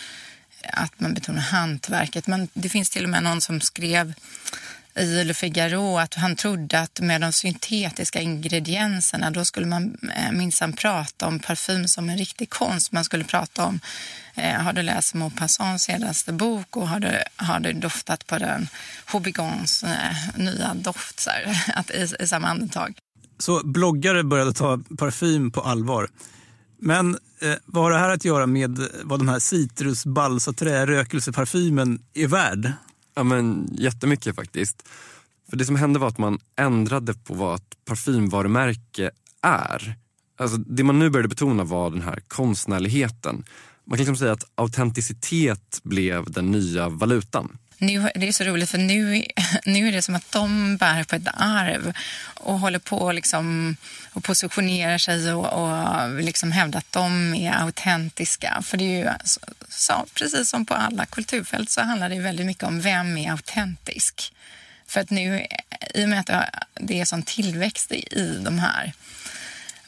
att 0.72 1.00
man 1.00 1.14
betonar 1.14 1.40
hantverket. 1.40 2.26
Men 2.26 2.48
det 2.52 2.68
finns 2.68 2.90
till 2.90 3.04
och 3.04 3.10
med 3.10 3.22
någon 3.22 3.40
som 3.40 3.60
skrev 3.60 4.14
i 4.96 5.24
Le 5.24 5.34
Figaro 5.34 5.98
att 5.98 6.14
han 6.14 6.36
trodde 6.36 6.80
att 6.80 7.00
med 7.00 7.20
de 7.20 7.32
syntetiska 7.32 8.20
ingredienserna 8.20 9.30
då 9.30 9.44
skulle 9.44 9.66
man 9.66 9.96
eh, 10.16 10.32
minsann 10.32 10.72
prata 10.72 11.26
om 11.26 11.38
parfym 11.38 11.88
som 11.88 12.08
en 12.08 12.18
riktig 12.18 12.50
konst. 12.50 12.92
Man 12.92 13.04
skulle 13.04 13.24
prata 13.24 13.64
om, 13.64 13.80
eh, 14.34 14.54
har 14.54 14.72
du 14.72 14.82
läst 14.82 15.14
Maupassants 15.14 15.84
senaste 15.84 16.32
bok 16.32 16.76
och 16.76 16.88
har 16.88 17.00
du, 17.00 17.22
har 17.36 17.60
du 17.60 17.72
doftat 17.72 18.26
på 18.26 18.38
den 18.38 18.68
Hobigons 19.12 19.82
eh, 19.82 20.16
nya 20.36 20.74
doft 20.74 21.20
så 21.20 21.30
här, 21.30 21.72
att, 21.74 21.90
i, 21.90 22.08
i 22.20 22.26
samma 22.26 22.48
andetag. 22.48 22.98
Så 23.38 23.66
bloggare 23.66 24.24
började 24.24 24.52
ta 24.52 24.80
parfym 24.98 25.50
på 25.50 25.60
allvar. 25.60 26.08
Men 26.78 27.18
eh, 27.40 27.54
vad 27.66 27.84
har 27.84 27.90
det 27.90 27.98
här 27.98 28.10
att 28.10 28.24
göra 28.24 28.46
med 28.46 28.80
vad 29.04 29.20
den 29.20 29.28
här 29.28 29.38
citrus, 29.38 30.06
balsaträ, 30.06 30.86
rökelseparfymen 30.86 32.02
är 32.14 32.26
värd? 32.26 32.72
Ja 33.16 33.22
men 33.22 33.68
jättemycket 33.78 34.36
faktiskt. 34.36 34.88
För 35.50 35.56
det 35.56 35.64
som 35.64 35.76
hände 35.76 35.98
var 35.98 36.08
att 36.08 36.18
man 36.18 36.38
ändrade 36.56 37.14
på 37.14 37.34
vad 37.34 37.54
ett 37.54 37.84
parfymvarumärke 37.84 39.10
är. 39.42 39.96
Alltså 40.38 40.56
det 40.56 40.84
man 40.84 40.98
nu 40.98 41.10
började 41.10 41.28
betona 41.28 41.64
var 41.64 41.90
den 41.90 42.02
här 42.02 42.20
konstnärligheten. 42.28 43.44
Man 43.84 43.96
kan 43.96 43.98
liksom 43.98 44.16
säga 44.16 44.32
att 44.32 44.44
autenticitet 44.54 45.80
blev 45.82 46.30
den 46.30 46.50
nya 46.50 46.88
valutan. 46.88 47.58
Nu, 47.78 48.10
det 48.14 48.28
är 48.28 48.32
så 48.32 48.44
roligt 48.44 48.70
för 48.70 48.78
nu, 48.78 49.24
nu 49.64 49.88
är 49.88 49.92
det 49.92 50.02
som 50.02 50.14
att 50.14 50.32
de 50.32 50.76
bär 50.76 51.04
på 51.04 51.16
ett 51.16 51.28
arv 51.34 51.92
och 52.34 52.60
håller 52.60 52.78
på 52.78 53.12
liksom, 53.12 53.76
och 54.12 54.24
positionerar 54.24 54.98
sig 54.98 55.32
och, 55.32 55.46
och 55.46 56.22
liksom 56.22 56.52
hävdar 56.52 56.78
att 56.78 56.92
de 56.92 57.34
är 57.34 57.52
autentiska. 57.52 58.62
För 58.62 58.76
det 58.76 58.84
är 58.84 58.98
ju 58.98 59.08
alltså, 59.08 59.40
så, 59.68 60.06
precis 60.14 60.48
som 60.48 60.66
på 60.66 60.74
alla 60.74 61.06
kulturfält 61.06 61.70
så 61.70 61.80
handlar 61.80 62.08
det 62.08 62.20
väldigt 62.20 62.46
mycket 62.46 62.64
om 62.64 62.80
vem 62.80 63.16
är 63.16 63.30
autentisk. 63.30 64.32
För 64.86 65.00
att 65.00 65.10
nu, 65.10 65.46
i 65.94 66.04
och 66.04 66.08
med 66.08 66.20
att 66.20 66.54
det 66.74 67.00
är 67.00 67.04
sån 67.04 67.22
tillväxt 67.22 67.92
i 67.92 68.40
de 68.44 68.58
här 68.58 68.92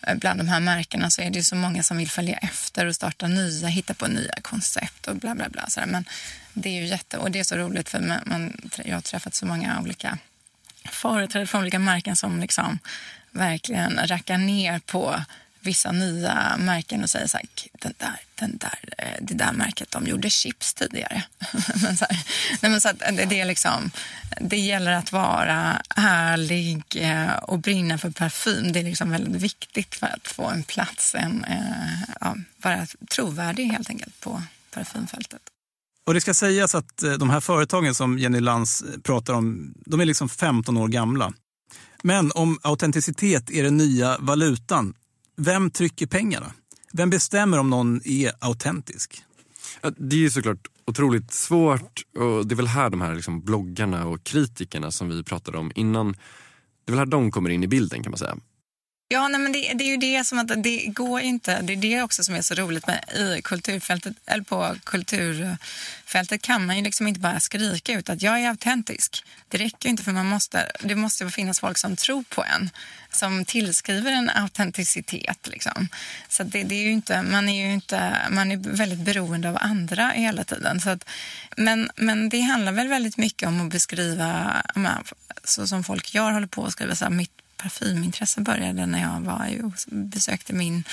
Eh, 0.03 0.15
bland 0.15 0.41
de 0.41 0.49
här 0.49 0.61
märkena 0.61 1.11
så 1.11 1.23
är 1.23 1.31
det 1.31 1.39
ju 1.39 1.45
så 1.45 1.57
många 1.57 1.83
som 1.83 1.97
vill 1.97 2.11
följa 2.11 2.37
efter 2.37 2.87
och 2.87 2.95
starta 2.95 3.29
nya, 3.29 3.69
hitta 3.69 3.95
på 3.95 4.07
nya 4.07 4.35
koncept 4.43 5.09
och 5.09 5.17
bla 5.17 5.35
bla 5.35 5.49
bla. 5.49 5.67
Så 5.69 5.81
Men 5.87 6.05
det 6.53 6.69
är 6.69 6.81
ju 6.81 6.87
jätte, 6.87 7.19
och 7.19 7.31
det 7.31 7.39
är 7.39 7.45
så 7.45 7.57
roligt 7.57 7.89
för 7.89 8.01
man, 8.01 8.21
man, 8.27 8.71
jag 8.85 8.95
har 8.95 9.01
träffat 9.01 9.35
så 9.35 9.47
många 9.47 9.81
olika 9.81 10.19
företrädare 10.85 11.47
från 11.47 11.61
olika 11.61 11.79
märken 11.79 12.17
som 12.17 12.41
liksom 12.41 12.79
verkligen 13.31 14.01
rackar 14.07 14.39
ner 14.39 14.79
på 14.79 15.25
vissa 15.69 15.93
nya 15.93 16.57
märken 16.59 17.03
och 17.03 17.11
säger 17.11 17.27
så 17.27 17.37
här, 17.37 17.47
den 17.73 17.95
där, 17.99 18.21
den 18.35 18.59
där, 18.59 18.79
eh, 18.99 19.19
det 19.21 19.35
där 19.35 19.53
märket, 19.53 19.91
de 19.91 20.07
gjorde 20.07 20.31
chips 20.31 20.75
tidigare. 20.75 21.23
men 21.83 21.97
så 21.97 22.05
här, 22.11 22.27
nej 22.61 22.71
men 22.71 22.81
så 22.81 22.89
att 22.89 22.99
det, 22.99 23.41
är 23.41 23.45
liksom, 23.45 23.91
det 24.41 24.57
gäller 24.57 24.93
att 24.93 25.13
vara 25.13 25.83
ärlig 25.97 26.83
eh, 26.97 27.33
och 27.33 27.59
brinna 27.59 27.99
för 27.99 28.11
parfym. 28.11 28.73
Det 28.73 28.81
är 28.81 28.85
liksom 28.85 29.11
väldigt 29.11 29.43
viktigt 29.43 29.95
för 29.95 30.07
att 30.07 30.29
få 30.29 30.47
en 30.47 30.63
plats, 30.63 31.15
en, 31.15 31.45
eh, 31.45 32.15
ja, 32.21 32.37
vara 32.57 32.87
trovärdig 33.11 33.67
helt 33.67 33.91
enkelt 33.91 34.21
på 34.21 34.43
parfymfältet. 34.71 35.43
Och 36.07 36.15
det 36.15 36.21
ska 36.21 36.35
sägas 36.35 36.75
att 36.75 37.03
de 37.19 37.31
här 37.31 37.41
företagen 37.41 37.95
som 37.95 38.19
Jenny 38.19 38.41
Lantz 38.41 38.85
pratar 39.03 39.35
om, 39.35 39.75
de 39.87 40.01
är 40.01 40.05
liksom 40.05 40.29
15 40.29 40.77
år 40.77 40.89
gamla. 40.89 41.33
Men 42.03 42.33
om 42.35 42.59
autenticitet 42.63 43.51
är 43.51 43.63
den 43.63 43.77
nya 43.77 44.19
valutan 44.19 44.95
vem 45.39 45.71
trycker 45.71 46.07
pengarna? 46.07 46.53
Vem 46.93 47.11
bestämmer 47.11 47.59
om 47.59 47.71
någon 47.71 48.01
är 48.05 48.33
autentisk? 48.39 49.23
Ja, 49.81 49.91
det 49.97 50.17
är 50.17 50.21
ju 50.21 50.31
såklart 50.31 50.69
otroligt 50.85 51.33
svårt 51.33 52.03
och 52.19 52.47
det 52.47 52.55
är 52.55 52.57
väl 52.57 52.67
här 52.67 52.91
de 52.91 53.01
här 53.01 53.15
liksom 53.15 53.41
bloggarna 53.41 54.07
och 54.07 54.25
kritikerna 54.25 54.91
som 54.91 55.09
vi 55.09 55.23
pratade 55.25 55.59
om 55.59 55.73
innan, 55.75 56.13
det 56.85 56.87
är 56.87 56.93
väl 56.93 56.99
här 56.99 57.07
de 57.07 57.31
kommer 57.31 57.51
in 57.51 57.65
i 57.65 57.69
bilden 57.69 58.03
kan 58.03 58.11
man 58.11 58.19
säga. 58.19 58.37
Ja, 59.11 59.29
nej, 59.29 59.41
men 59.41 59.53
det, 59.53 59.73
det, 59.75 59.85
är 59.85 59.89
ju 59.89 59.97
det 59.97 60.25
som 60.25 60.39
att 60.39 60.63
det 60.63 60.87
går 60.87 61.21
inte. 61.21 61.63
Det 61.63 61.73
är 61.73 61.77
det 61.77 62.03
också 62.03 62.25
som 62.25 62.35
är 62.35 62.43
så 62.43 62.55
roligt 62.55 62.87
med 62.87 63.05
i 63.15 63.43
kulturfältet, 63.43 64.17
eller 64.27 64.45
på 64.45 64.77
kulturfältet 64.85 66.43
kan 66.43 66.67
man 66.67 66.77
ju 66.77 66.83
liksom 66.83 67.09
inte 67.09 67.21
bara 67.21 67.41
skrika 67.41 67.93
ut 67.93 68.09
att 68.09 68.23
jag 68.23 68.41
är 68.41 68.49
autentisk. 68.49 69.25
Det 69.49 69.59
räcker 69.59 69.89
inte 69.89 70.03
för 70.03 70.13
man 70.13 70.27
måste, 70.27 70.73
det 70.81 70.95
måste 70.95 71.31
finnas 71.31 71.61
folk 71.61 71.79
som 71.79 71.97
tror 71.97 72.23
på 72.23 72.45
en, 72.45 72.71
som 73.11 73.45
tillskriver 73.45 74.13
en 74.13 74.31
autenticitet 74.31 75.49
liksom. 75.49 75.89
Så 76.29 76.43
det, 76.43 76.63
det, 76.63 76.75
är 76.75 76.83
ju 76.83 76.93
inte, 76.93 77.23
man 77.23 77.49
är 77.49 77.67
ju 77.67 77.73
inte, 77.73 78.17
man 78.31 78.53
är 78.53 78.57
väldigt 78.57 79.01
beroende 79.01 79.49
av 79.49 79.59
andra 79.61 80.09
hela 80.09 80.45
tiden. 80.45 80.81
Så 80.81 80.91
att, 80.91 81.05
men, 81.57 81.91
men 81.97 82.29
det 82.29 82.41
handlar 82.41 82.73
väl 82.73 82.89
väldigt 82.89 83.17
mycket 83.17 83.49
om 83.49 83.61
att 83.61 83.73
beskriva, 83.73 84.63
så 85.45 85.67
som 85.67 85.85
folk 85.85 86.15
gör, 86.15 86.31
håller 86.31 86.47
på 86.47 86.65
att 86.65 86.73
skriva 86.73 86.95
så 86.95 87.05
här, 87.05 87.13
mitt 87.13 87.38
parfymintresse 87.59 88.41
började 88.41 88.87
när 88.87 89.01
jag 89.01 89.21
var 89.21 89.65
och 89.65 89.73
besökte 89.87 90.53
min 90.53 90.85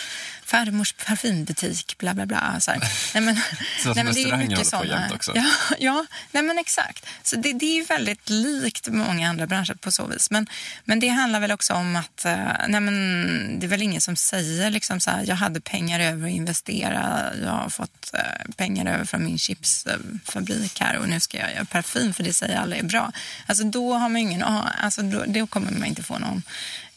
farmors 0.43 0.93
parfymbutik. 0.93 1.97
Bla, 1.97 2.13
bla, 2.13 2.25
bla. 2.25 2.59
Så, 2.59 2.71
nej, 3.13 3.23
men, 3.23 3.35
så 3.83 3.93
nej, 3.93 4.03
men 4.03 4.13
det 4.13 4.23
är 4.23 4.37
mycket 4.37 4.67
sådana. 4.67 5.09
också. 5.13 5.31
Ja, 5.35 5.45
ja 5.79 6.05
nej, 6.31 6.43
men 6.43 6.57
exakt. 6.57 7.05
Så 7.23 7.35
det, 7.35 7.53
det 7.53 7.79
är 7.79 7.85
väldigt 7.85 8.29
likt 8.29 8.87
många 8.87 9.29
andra 9.29 9.47
branscher 9.47 9.73
på 9.73 9.91
så 9.91 10.07
vis. 10.07 10.31
Men, 10.31 10.47
men 10.83 10.99
det 10.99 11.07
handlar 11.07 11.39
väl 11.39 11.51
också 11.51 11.73
om 11.73 11.95
att 11.95 12.25
eh, 12.25 12.37
nej, 12.67 12.81
men, 12.81 13.59
det 13.59 13.65
är 13.65 13.67
väl 13.67 13.81
ingen 13.81 14.01
som 14.01 14.15
säger 14.15 14.71
liksom 14.71 14.99
så 14.99 15.11
här, 15.11 15.23
jag 15.27 15.35
hade 15.35 15.61
pengar 15.61 15.99
över 15.99 16.27
att 16.27 16.33
investera. 16.33 17.31
Jag 17.43 17.51
har 17.51 17.69
fått 17.69 18.13
eh, 18.13 18.53
pengar 18.55 18.93
över 18.93 19.05
från 19.05 19.23
min 19.23 19.37
chipsfabrik 19.37 20.79
här 20.79 20.97
och 20.97 21.09
nu 21.09 21.19
ska 21.19 21.37
jag 21.37 21.53
göra 21.53 21.65
parfym 21.65 22.13
för 22.13 22.23
det 22.23 22.33
säger 22.33 22.57
alla 22.57 22.75
är 22.75 22.83
bra. 22.83 23.11
Alltså 23.45 23.63
då 23.63 23.93
har 23.93 24.09
man 24.09 24.17
ingen, 24.17 24.43
alltså 24.43 25.01
då, 25.01 25.23
då 25.27 25.47
kommer 25.47 25.71
man 25.71 25.85
inte 25.85 26.03
få 26.03 26.17
någon 26.19 26.43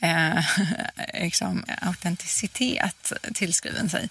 eh, 0.01 0.45
liksom, 1.23 1.65
autenticitet 1.83 3.13
tillskriven 3.35 3.91
sig. 3.91 4.09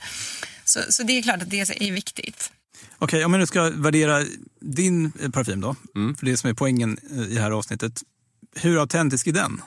Så, 0.66 0.80
så 0.90 1.04
det 1.04 1.18
är 1.18 1.22
klart 1.22 1.42
att 1.42 1.50
det 1.50 1.60
är 1.60 1.92
viktigt. 1.92 2.52
Okej, 3.00 3.06
okay, 3.06 3.24
om 3.24 3.34
jag 3.34 3.40
nu 3.40 3.48
ska 3.48 3.70
värdera 3.70 4.26
din 4.60 5.12
parfym 5.12 5.62
då, 5.62 5.76
mm. 5.96 6.16
för 6.16 6.26
det 6.26 6.38
som 6.38 6.50
är 6.50 6.54
poängen 6.54 6.98
i 7.12 7.36
det 7.36 7.42
här 7.42 7.52
avsnittet. 7.52 8.02
Hur 8.56 8.80
autentisk 8.80 9.28
är 9.28 9.32
den? 9.32 9.62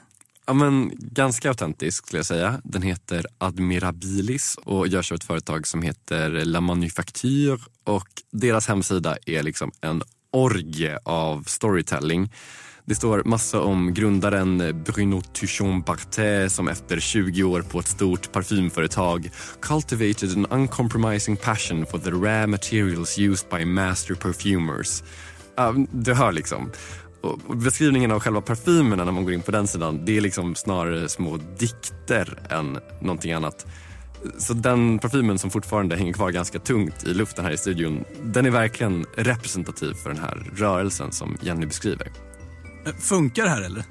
Ja, 0.47 0.55
men, 0.55 0.93
ganska 0.95 1.49
autentisk 1.49 2.07
skulle 2.07 2.19
jag 2.19 2.27
säga. 2.27 2.61
Den 2.65 2.83
heter 2.83 3.27
Admirabilis 3.39 4.57
och 4.65 4.89
görs 4.89 5.13
av 5.13 5.17
ett 5.17 5.25
företag 5.25 5.67
som 5.67 5.83
heter 5.83 6.31
La 6.31 6.61
Manufacture 6.61 7.59
och 7.85 8.09
deras 8.33 8.69
hemsida 8.69 9.17
är 9.27 9.43
liksom 9.43 9.73
en 9.81 10.03
orgie 10.31 10.99
av 11.05 11.43
storytelling. 11.43 12.33
Det 12.91 12.95
står 12.95 13.23
massa 13.25 13.61
om 13.61 13.95
grundaren 13.95 14.83
Bruno 14.85 15.21
Tuchon 15.21 15.83
Bartet 15.83 16.53
som 16.53 16.69
efter 16.69 17.01
20 17.01 17.45
år 17.45 17.63
på 17.63 17.79
ett 17.79 17.89
stort 17.89 18.33
parfymföretag 18.33 19.31
cultivated 19.61 20.31
an 20.31 20.47
uncompromising 20.51 21.37
passion 21.37 21.87
for 21.87 21.99
the 21.99 22.11
rare 22.11 22.47
materials 22.47 23.19
used 23.19 23.47
by 23.51 23.65
master 23.65 24.15
perfumers. 24.15 25.03
Uh, 25.61 25.85
du 25.93 26.15
hör 26.15 26.33
liksom. 26.33 26.71
Och 27.21 27.57
beskrivningen 27.57 28.13
av 28.13 28.21
själva 28.21 28.41
parfymerna 28.41 29.05
när 29.05 29.13
man 29.13 29.25
går 29.25 29.33
in 29.35 29.43
på 29.43 29.51
den 29.51 29.67
sidan, 29.67 30.05
det 30.05 30.17
är 30.17 30.21
liksom 30.21 30.55
snarare 30.55 31.09
små 31.09 31.39
dikter 31.59 32.39
än 32.51 32.79
någonting 33.01 33.33
annat. 33.33 33.67
Så 34.39 34.55
den 34.55 34.99
parfymen 34.99 35.39
som 35.39 35.51
fortfarande 35.51 35.97
hänger 35.97 36.13
kvar 36.13 36.31
ganska 36.31 36.59
tungt 36.59 37.07
i 37.07 37.15
luften 37.15 37.45
här 37.45 37.53
i 37.53 37.57
studion, 37.57 38.05
den 38.23 38.47
är 38.47 38.51
verkligen 38.51 39.07
representativ 39.17 39.95
för 39.95 40.11
den 40.11 40.19
här 40.19 40.51
rörelsen 40.57 41.13
som 41.13 41.37
Jenny 41.41 41.67
beskriver. 41.67 42.13
Funkar 42.99 43.43
det 43.43 43.51
här 43.51 43.63
eller? 43.63 43.85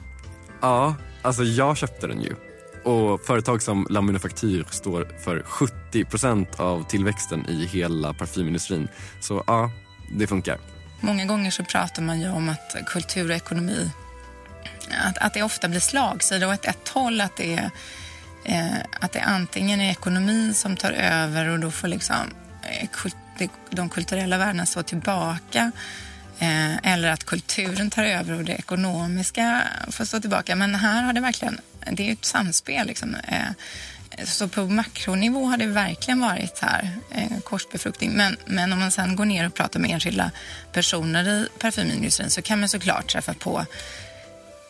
Ja, 0.62 0.96
alltså 1.22 1.43
jag 1.43 1.77
köpte 1.77 2.08
den 2.08 2.22
ju. 2.22 2.36
Och 2.84 3.22
företag 3.22 3.62
som 3.62 3.88
La 3.89 4.01
Manufacture 4.01 4.65
står 4.69 5.12
för 5.24 5.39
70% 5.39 6.60
av 6.62 6.84
tillväxten 6.84 7.50
i 7.50 7.65
hela 7.65 8.13
parfymindustrin. 8.13 8.88
Så 9.19 9.43
ja, 9.48 9.72
det 10.12 10.27
funkar. 10.27 10.58
Många 11.01 11.25
gånger 11.25 11.51
så 11.51 11.63
pratar 11.63 12.01
man 12.01 12.22
ju 12.22 12.29
om 12.29 12.50
att 12.50 12.75
kultur 12.86 13.29
och 13.29 13.36
ekonomi, 13.36 13.91
att, 15.05 15.17
att 15.17 15.34
det 15.34 15.43
ofta 15.43 15.67
blir 15.67 15.79
slagsida 15.79 16.48
åt 16.48 16.65
ett 16.65 16.89
håll, 16.89 17.22
att 17.22 17.36
det 17.36 17.53
är 17.53 17.72
eh, 18.46 18.77
att 19.00 19.12
det 19.12 19.22
antingen 19.22 19.81
är 19.81 19.91
ekonomin 19.91 20.53
som 20.53 20.75
tar 20.75 20.91
över 20.91 21.50
och 21.50 21.60
då 21.60 21.72
får 21.72 21.88
liksom 21.88 22.15
eh, 22.63 22.88
kult, 22.91 23.15
de 23.69 23.89
kulturella 23.89 24.38
värdena 24.38 24.65
stå 24.65 24.84
tillbaka 24.84 25.72
eh, 26.39 26.91
eller 26.93 27.10
att 27.10 27.24
kulturen 27.24 27.89
tar 27.89 28.03
över 28.03 28.34
och 28.34 28.43
det 28.43 28.53
ekonomiska 28.53 29.63
får 29.88 30.05
stå 30.05 30.19
tillbaka. 30.19 30.55
Men 30.55 30.75
här 30.75 31.03
har 31.03 31.13
det 31.13 31.22
verkligen, 31.22 31.62
det 31.91 32.10
är 32.10 32.13
ett 32.13 32.25
samspel 32.25 32.88
liksom. 32.88 33.15
Eh, 33.15 33.50
så 34.25 34.48
på 34.48 34.65
makronivå 34.65 35.46
har 35.46 35.58
det 35.58 35.65
verkligen 35.65 36.19
varit 36.19 36.60
här, 36.60 36.89
eh, 37.12 37.39
korsbefruktning. 37.43 38.12
Men, 38.12 38.38
men 38.46 38.74
om 38.74 38.79
man 38.79 38.91
sen 38.91 39.15
går 39.15 39.25
ner 39.25 39.48
och 39.48 39.53
pratar 39.53 39.79
med 39.79 39.91
enskilda 39.91 40.31
personer 40.72 41.27
i 41.27 41.48
parfymindustrin 41.60 42.29
så 42.29 42.41
kan 42.41 42.60
man 42.60 42.69
såklart 42.69 43.08
träffa 43.08 43.34
på 43.34 43.65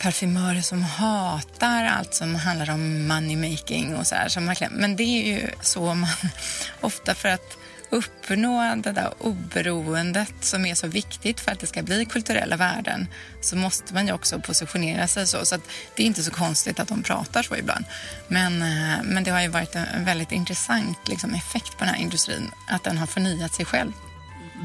parfymörer 0.01 0.61
som 0.61 0.81
hatar 0.81 1.85
allt 1.85 2.13
som 2.13 2.35
handlar 2.35 2.69
om 2.69 3.07
money 3.07 3.51
making 3.51 3.95
och 3.95 4.07
så 4.07 4.15
här. 4.15 4.29
Som 4.29 4.45
verkligen, 4.45 4.73
men 4.73 4.95
det 4.95 5.03
är 5.03 5.23
ju 5.23 5.49
så 5.61 5.93
man 5.93 6.09
ofta 6.81 7.15
för 7.15 7.29
att 7.29 7.57
uppnå 7.89 8.75
det 8.75 8.91
där 8.91 9.13
oberoendet 9.19 10.33
som 10.41 10.65
är 10.65 10.75
så 10.75 10.87
viktigt 10.87 11.39
för 11.39 11.51
att 11.51 11.59
det 11.59 11.67
ska 11.67 11.83
bli 11.83 12.05
kulturella 12.05 12.57
värden 12.57 13.07
så 13.41 13.55
måste 13.55 13.93
man 13.93 14.07
ju 14.07 14.13
också 14.13 14.39
positionera 14.39 15.07
sig 15.07 15.27
så. 15.27 15.45
Så 15.45 15.55
det 15.95 16.03
är 16.03 16.07
inte 16.07 16.23
så 16.23 16.31
konstigt 16.31 16.79
att 16.79 16.87
de 16.87 17.03
pratar 17.03 17.43
så 17.43 17.55
ibland. 17.55 17.85
Men, 18.27 18.61
eh, 18.61 19.03
men 19.03 19.23
det 19.23 19.31
har 19.31 19.41
ju 19.41 19.47
varit 19.47 19.75
en 19.75 20.05
väldigt 20.05 20.31
intressant 20.31 20.97
liksom, 21.05 21.33
effekt 21.33 21.77
på 21.77 21.85
den 21.85 21.93
här 21.93 22.01
industrin, 22.01 22.51
att 22.67 22.83
den 22.83 22.97
har 22.97 23.07
förnyat 23.07 23.53
sig 23.53 23.65
själv. 23.65 23.91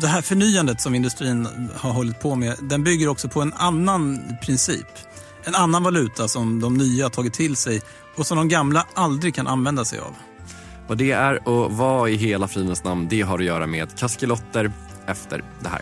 Det 0.00 0.06
här 0.06 0.22
förnyandet 0.22 0.80
som 0.80 0.94
industrin 0.94 1.68
har 1.76 1.92
hållit 1.92 2.20
på 2.20 2.34
med, 2.34 2.56
den 2.62 2.84
bygger 2.84 3.08
också 3.08 3.28
på 3.28 3.42
en 3.42 3.52
annan 3.52 4.36
princip. 4.42 4.86
En 5.44 5.54
annan 5.54 5.82
valuta 5.82 6.28
som 6.28 6.60
de 6.60 6.74
nya 6.74 7.04
har 7.04 7.10
tagit 7.10 7.34
till 7.34 7.56
sig 7.56 7.82
och 8.16 8.26
som 8.26 8.36
de 8.36 8.48
gamla 8.48 8.86
aldrig 8.94 9.34
kan 9.34 9.46
använda 9.46 9.84
sig 9.84 9.98
av. 9.98 10.14
Vad 10.88 10.98
det 10.98 11.10
är 11.10 11.48
och 11.48 11.72
vad 11.72 12.10
i 12.10 12.16
hela 12.16 12.48
fridens 12.48 12.84
namn 12.84 13.06
det 13.10 13.20
har 13.20 13.38
att 13.38 13.44
göra 13.44 13.66
med 13.66 13.98
kaskelotter 13.98 14.72
efter 15.06 15.44
det 15.60 15.68
här. 15.68 15.80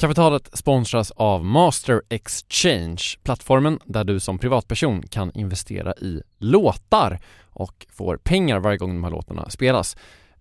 Kapitalet 0.00 0.50
sponsras 0.52 1.10
av 1.10 1.44
Master 1.44 2.02
Exchange, 2.08 3.02
plattformen 3.22 3.78
där 3.84 4.04
du 4.04 4.20
som 4.20 4.38
privatperson 4.38 5.02
kan 5.02 5.32
investera 5.34 5.92
i 5.92 6.22
låtar 6.38 7.20
och 7.50 7.86
får 7.90 8.16
pengar 8.16 8.58
varje 8.58 8.78
gång 8.78 8.90
de 8.90 9.04
här 9.04 9.10
låtarna 9.10 9.50
spelas. 9.50 9.96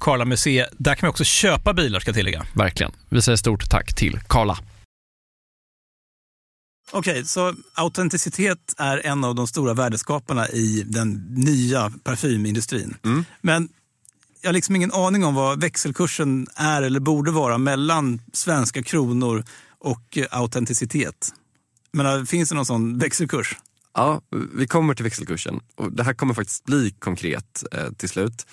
Karla 0.00 0.24
Museet. 0.24 0.68
Där 0.76 0.94
kan 0.94 1.06
man 1.06 1.10
också 1.10 1.24
köpa 1.24 1.74
bilar 1.74 2.00
ska 2.00 2.08
jag 2.08 2.16
tillägga. 2.16 2.46
Verkligen. 2.54 2.92
Vi 3.08 3.22
säger 3.22 3.36
stort 3.36 3.70
tack 3.70 3.94
till 3.94 4.20
Karla. 4.28 4.58
Okej, 6.90 7.24
så 7.24 7.54
autenticitet 7.74 8.74
är 8.76 9.06
en 9.06 9.24
av 9.24 9.34
de 9.34 9.46
stora 9.46 9.74
värdeskaparna 9.74 10.48
i 10.48 10.84
den 10.86 11.12
nya 11.30 11.92
parfymindustrin. 12.04 12.96
Men 13.40 13.68
jag 14.40 14.48
har 14.48 14.52
liksom 14.52 14.76
ingen 14.76 14.92
aning 14.92 15.24
om 15.24 15.34
vad 15.34 15.60
växelkursen 15.60 16.46
är 16.54 16.82
eller 16.82 17.00
borde 17.00 17.30
vara 17.30 17.58
mellan 17.58 18.20
svenska 18.32 18.82
kronor 18.82 19.44
och 19.78 20.18
eh, 20.18 20.26
autenticitet. 20.30 21.32
Men 21.92 22.06
äh, 22.06 22.24
finns 22.24 22.48
det 22.48 22.54
någon 22.54 22.66
sån 22.66 22.98
växelkurs? 22.98 23.56
Ja, 23.94 24.20
vi 24.54 24.66
kommer 24.66 24.94
till 24.94 25.04
växelkursen 25.04 25.60
och 25.76 25.92
det 25.92 26.02
här 26.02 26.14
kommer 26.14 26.34
faktiskt 26.34 26.64
bli 26.64 26.94
konkret 26.98 27.64
eh, 27.72 27.92
till 27.92 28.08
slut. 28.08 28.46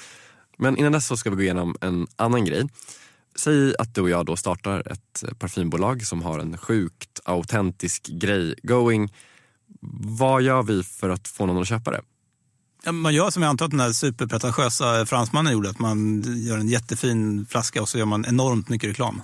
Men 0.58 0.78
innan 0.78 0.92
dess 0.92 1.08
så 1.08 1.18
ska 1.18 1.30
vi 1.30 1.36
gå 1.36 1.42
igenom 1.42 1.76
en 1.82 2.08
annan 2.16 2.46
grej. 2.46 2.70
Säg 3.36 3.76
att 3.80 3.96
du 3.96 4.02
och 4.02 4.10
jag 4.10 4.26
då 4.26 4.36
startar 4.36 4.92
ett 4.92 5.40
parfymbolag 5.40 6.06
som 6.06 6.22
har 6.22 6.40
en 6.40 6.58
sjukt 6.58 7.20
autentisk 7.26 8.08
grej 8.08 8.56
going. 8.64 9.14
Vad 10.18 10.42
gör 10.42 10.64
vi 10.64 10.84
för 10.84 11.10
att 11.10 11.28
få 11.28 11.46
någon 11.46 11.62
att 11.62 11.68
köpa 11.68 11.92
det? 11.92 12.02
Man 12.92 13.14
gör 13.14 13.30
som 13.30 13.44
jag 13.44 13.50
antar 13.50 13.66
att 13.66 13.72
den 13.72 13.80
här 13.80 13.92
superpretentiösa 13.92 15.06
fransmannen 15.06 15.54
gjorde, 15.54 15.70
att 15.70 15.80
man 15.80 16.24
gör 16.38 16.58
en 16.58 16.68
jättefin 16.68 17.46
flaska 17.50 17.82
och 17.82 17.90
så 17.90 17.98
gör 17.98 18.06
man 18.06 18.26
enormt 18.26 18.70
mycket 18.70 18.90
reklam. 18.90 19.22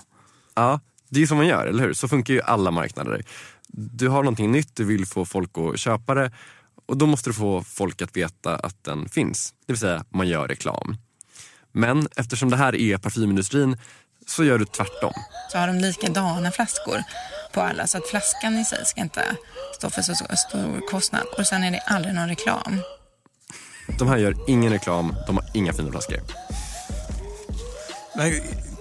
Ja, 0.54 0.80
det 1.08 1.18
är 1.18 1.20
ju 1.20 1.26
så 1.26 1.34
man 1.34 1.46
gör, 1.46 1.66
eller 1.66 1.84
hur? 1.84 1.92
Så 1.92 2.08
funkar 2.08 2.34
ju 2.34 2.40
alla 2.42 2.70
marknader. 2.70 3.24
Du 3.68 4.08
har 4.08 4.22
någonting 4.22 4.52
nytt, 4.52 4.76
du 4.76 4.84
vill 4.84 5.06
få 5.06 5.24
folk 5.24 5.50
att 5.58 5.78
köpa 5.78 6.14
det 6.14 6.32
och 6.86 6.96
då 6.96 7.06
måste 7.06 7.30
du 7.30 7.34
få 7.34 7.62
folk 7.62 8.02
att 8.02 8.16
veta 8.16 8.56
att 8.56 8.84
den 8.84 9.08
finns. 9.08 9.54
Det 9.66 9.72
vill 9.72 9.80
säga, 9.80 10.04
man 10.10 10.28
gör 10.28 10.48
reklam. 10.48 10.96
Men 11.72 12.08
eftersom 12.16 12.50
det 12.50 12.56
här 12.56 12.74
är 12.74 12.98
parfymindustrin 12.98 13.78
så 14.26 14.44
gör 14.44 14.58
du 14.58 14.64
tvärtom. 14.64 15.12
Så 15.52 15.58
har 15.58 15.66
de 15.66 15.78
likadana 15.78 16.50
flaskor 16.50 17.02
på 17.52 17.60
alla 17.60 17.86
så 17.86 17.98
att 17.98 18.06
flaskan 18.06 18.58
i 18.58 18.64
sig 18.64 18.86
ska 18.86 19.00
inte 19.00 19.36
stå 19.74 19.90
för 19.90 20.02
så 20.02 20.14
stor 20.14 20.88
kostnad. 20.90 21.26
Och 21.38 21.46
sen 21.46 21.64
är 21.64 21.70
det 21.70 21.80
aldrig 21.80 22.14
någon 22.14 22.28
reklam. 22.28 22.80
De 23.98 24.08
här 24.08 24.16
gör 24.16 24.36
ingen 24.48 24.72
reklam, 24.72 25.14
de 25.26 25.36
har 25.36 25.44
inga 25.54 25.72
fina 25.72 25.90
flaskor. 25.90 26.20
Men 28.16 28.32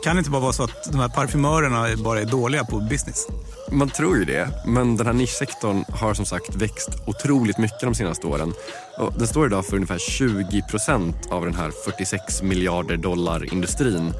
kan 0.04 0.16
det 0.16 0.20
inte 0.20 0.30
bara 0.32 0.42
vara 0.42 0.54
så 0.54 0.64
att 0.64 0.92
de 0.92 1.00
här 1.00 1.10
parfymörerna 1.10 2.04
bara 2.04 2.22
är 2.22 2.26
dåliga 2.26 2.64
på 2.66 2.80
business? 2.80 3.28
Man 3.72 3.90
tror 3.90 4.18
ju 4.18 4.26
det, 4.26 4.50
men 4.66 4.98
den 4.98 5.08
här 5.08 5.14
nischsektorn 5.14 5.84
har 5.90 6.14
som 6.14 6.26
sagt 6.26 6.56
växt 6.56 6.90
otroligt 7.06 7.58
mycket 7.58 7.80
de 7.80 7.96
senaste 7.96 8.28
åren. 8.28 8.54
Och 8.98 9.14
den 9.18 9.28
står 9.28 9.46
idag 9.46 9.66
för 9.66 9.76
ungefär 9.76 9.98
20 9.98 10.62
procent 10.62 11.28
av 11.30 11.46
den 11.46 11.56
här 11.56 11.72
46 11.86 12.42
miljarder 12.42 12.98
dollar 12.98 13.54
industrin. 13.54 14.14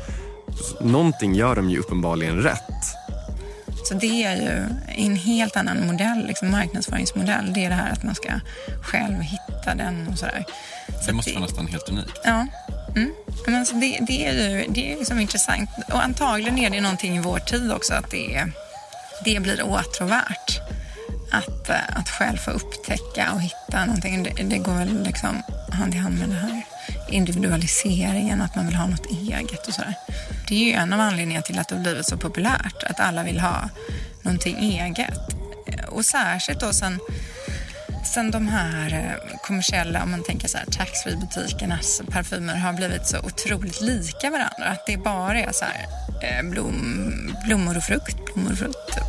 Någonting 0.82 1.36
gör 1.36 1.56
de 1.56 1.70
ju 1.70 1.80
uppenbarligen 1.80 2.42
rätt. 2.42 3.01
Så 3.84 3.94
det 3.94 4.24
är 4.24 4.36
ju 4.36 4.66
en 4.88 5.16
helt 5.16 5.56
annan 5.56 5.88
modell, 5.88 6.28
liksom 6.28 6.52
marknadsföringsmodell. 6.52 7.54
Det 7.54 7.66
är 7.66 7.70
det 7.70 7.76
här 7.76 7.92
att 7.92 8.04
man 8.04 8.16
ska 8.16 8.30
själv 8.84 9.22
hitta 9.22 9.76
den 9.76 10.08
och 10.08 10.18
sådär. 10.18 10.46
Så 11.02 11.08
Det 11.08 11.14
måste 11.14 11.32
vara 11.34 11.44
nästan 11.44 11.68
helt 11.68 11.90
unikt. 11.90 12.20
Ja. 12.24 12.48
Mm. 12.96 13.14
Men 13.48 13.66
så 13.66 13.76
det, 13.76 14.00
det 14.02 14.26
är 14.26 14.34
ju 14.34 14.66
det 14.70 14.94
är 14.94 14.98
liksom 14.98 15.20
intressant. 15.20 15.70
Och 15.92 16.04
antagligen 16.04 16.58
är 16.58 16.70
det 16.70 16.82
någonting 16.82 17.18
i 17.18 17.22
vår 17.22 17.40
tid 17.40 17.72
också 17.72 17.94
att 17.94 18.12
det, 18.12 18.46
det 19.26 19.40
blir 19.40 19.64
åtråvärt. 19.64 20.60
Att, 21.32 21.70
eh, 21.70 21.98
att 21.98 22.10
själv 22.10 22.38
få 22.38 22.52
upptäcka 22.52 23.32
och 23.34 23.42
hitta 23.42 23.86
någonting. 23.86 24.24
Det, 24.24 24.44
det 24.44 24.58
går 24.58 24.74
väl 24.74 25.04
liksom 25.04 25.44
hand 25.72 25.96
i 25.96 25.98
hand 25.98 26.20
med 26.20 26.30
det 26.30 26.36
här 26.36 26.64
individualiseringen, 27.10 28.42
att 28.42 28.56
man 28.56 28.66
vill 28.66 28.76
ha 28.76 28.88
något 28.88 29.06
eget 29.12 29.68
och 29.68 29.74
sådär. 29.74 29.96
Det 30.48 30.56
är 30.56 30.66
ju 30.66 30.72
en 30.72 30.94
av 30.94 31.00
anledningarna 31.00 31.44
till 31.44 31.60
att 31.60 31.70
det 31.70 31.76
har 31.76 31.82
blivit 31.84 32.06
så 32.06 32.18
populärt, 32.18 32.84
att 32.84 33.00
alla 33.00 33.24
vill 33.24 33.40
ha 33.40 33.70
någonting 34.22 34.58
eget. 34.58 35.20
Och 35.88 36.06
särskilt 36.06 36.60
då 36.60 36.74
sen 36.74 37.00
Sen 38.04 38.32
de 38.32 38.48
här 38.48 38.94
eh, 38.94 39.38
kommersiella, 39.42 40.04
om 40.04 40.12
man 40.12 40.24
tänker 40.24 40.48
så 40.48 40.58
här, 40.58 40.66
taxfree-butikernas 40.66 42.02
parfymer 42.12 42.56
har 42.56 42.74
blivit 42.74 43.08
så 43.08 43.18
otroligt 43.20 43.82
lika 43.82 44.30
varandra. 44.30 44.66
Att 44.66 44.86
det 44.86 44.98
bara 44.98 45.40
är 45.40 45.52
så 45.52 45.66
här, 45.66 45.88
eh, 46.22 46.50
blom, 46.50 47.36
blommor 47.46 47.78
och 47.78 47.84
frukt, 47.84 48.26
blommor 48.26 48.52
och 48.52 48.58
frukt. 48.58 48.94
Typ. 48.94 49.04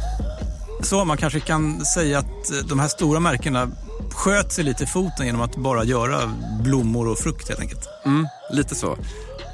Så 0.86 1.04
man 1.04 1.16
kanske 1.16 1.40
kan 1.40 1.84
säga 1.84 2.18
att 2.18 2.68
de 2.68 2.80
här 2.80 2.88
stora 2.88 3.20
märkena 3.20 3.70
sköt 4.12 4.52
sig 4.52 4.64
lite 4.64 4.84
i 4.84 4.86
foten 4.86 5.26
genom 5.26 5.40
att 5.40 5.56
bara 5.56 5.84
göra 5.84 6.34
blommor 6.62 7.08
och 7.08 7.18
frukt 7.18 7.48
helt 7.48 7.60
enkelt. 7.60 7.88
Mm, 8.04 8.26
lite 8.50 8.74
så. 8.74 8.98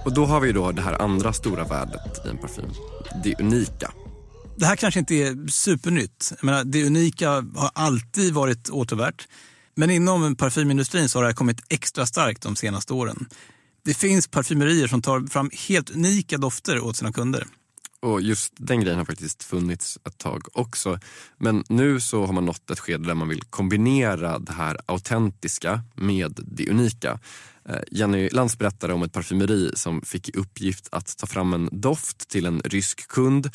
Och 0.05 0.15
då 0.15 0.27
har 0.27 0.41
vi 0.41 0.53
då 0.53 0.73
det 0.73 0.83
här 0.83 1.03
andra 1.03 1.33
stora 1.33 1.65
värdet 1.65 2.27
i 2.27 2.29
en 2.29 2.39
parfym. 2.39 2.71
Det 3.25 3.41
unika. 3.41 3.93
Det 4.57 4.67
här 4.67 4.77
kanske 4.77 5.01
inte 5.01 5.15
är 5.15 5.51
supernytt. 5.51 6.33
Jag 6.37 6.45
menar, 6.45 6.65
det 6.65 6.87
unika 6.87 7.31
har 7.31 7.71
alltid 7.75 8.35
varit 8.35 8.71
återvärt. 8.71 9.29
Men 9.75 9.91
inom 9.91 10.37
parfymindustrin 10.37 11.09
så 11.09 11.19
har 11.19 11.23
det 11.23 11.29
här 11.29 11.35
kommit 11.35 11.61
extra 11.69 12.07
starkt 12.07 12.43
de 12.43 12.57
senaste 12.57 12.93
åren. 12.93 13.27
Det 13.85 13.95
finns 13.95 14.29
parfymerier 14.29 14.87
som 14.87 15.03
tar 15.03 15.27
fram 15.27 15.51
helt 15.69 15.91
unika 15.91 16.39
dofter 16.39 16.81
åt 16.81 16.97
sina 16.97 17.13
kunder. 17.13 17.47
Och 18.01 18.21
just 18.21 18.53
den 18.57 18.81
grejen 18.81 18.99
har 18.99 19.05
faktiskt 19.05 19.43
funnits 19.43 19.99
ett 20.05 20.19
tag 20.19 20.43
också. 20.53 20.99
Men 21.39 21.65
nu 21.69 22.01
så 22.01 22.27
har 22.27 22.33
man 22.33 22.45
nått 22.45 22.71
ett 22.71 22.81
skede 22.81 23.07
där 23.07 23.15
man 23.15 23.29
vill 23.29 23.43
kombinera 23.43 24.39
det 24.39 24.53
här 24.53 24.79
autentiska 24.87 25.81
med 25.95 26.41
det 26.47 26.71
unika. 26.71 27.19
Eh, 27.69 27.81
Jenny 27.91 28.29
Lantz 28.29 28.59
berättade 28.59 28.95
om 28.95 29.03
ett 29.03 29.13
parfymeri 29.13 29.71
som 29.75 30.03
fick 30.03 30.29
i 30.29 30.33
uppgift 30.33 30.89
att 30.93 31.17
ta 31.19 31.27
fram 31.27 31.53
en 31.55 31.69
doft 31.73 32.29
till 32.29 32.47
en 32.47 32.61
rysk 32.65 33.09
kund. 33.09 33.51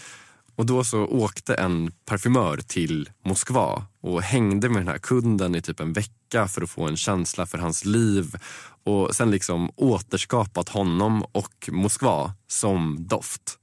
Och 0.55 0.65
då 0.65 0.83
så 0.83 1.05
åkte 1.05 1.55
en 1.55 1.91
parfymör 2.05 2.57
till 2.57 3.09
Moskva 3.25 3.85
och 4.01 4.21
hängde 4.21 4.69
med 4.69 4.81
den 4.81 4.87
här 4.87 4.97
kunden 4.97 5.55
i 5.55 5.61
typ 5.61 5.79
en 5.79 5.93
vecka 5.93 6.47
för 6.47 6.61
att 6.61 6.69
få 6.69 6.87
en 6.87 6.97
känsla 6.97 7.45
för 7.45 7.57
hans 7.57 7.85
liv 7.85 8.35
och 8.83 9.15
sen 9.15 9.31
liksom 9.31 9.71
återskapat 9.75 10.69
honom 10.69 11.23
och 11.31 11.69
Moskva 11.71 12.33
som 12.47 13.07
doft. 13.07 13.59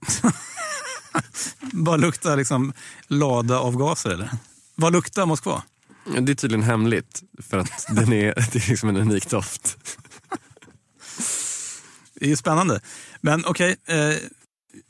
Bara 1.72 1.96
luktar 1.96 2.36
liksom 2.36 2.72
lada-avgaser 3.06 4.10
eller? 4.10 4.30
Vad 4.74 4.92
luktar 4.92 5.26
Moskva? 5.26 5.62
Det 6.18 6.32
är 6.32 6.34
tydligen 6.34 6.62
hemligt 6.62 7.22
för 7.42 7.58
att 7.58 7.86
den 7.88 8.12
är, 8.12 8.34
det 8.52 8.58
är 8.58 8.70
liksom 8.70 8.88
en 8.88 8.96
unik 8.96 9.30
doft. 9.30 9.78
Det 12.14 12.24
är 12.24 12.28
ju 12.28 12.36
spännande. 12.36 12.80
Men 13.20 13.44
okej, 13.46 13.76
eh, 13.86 14.14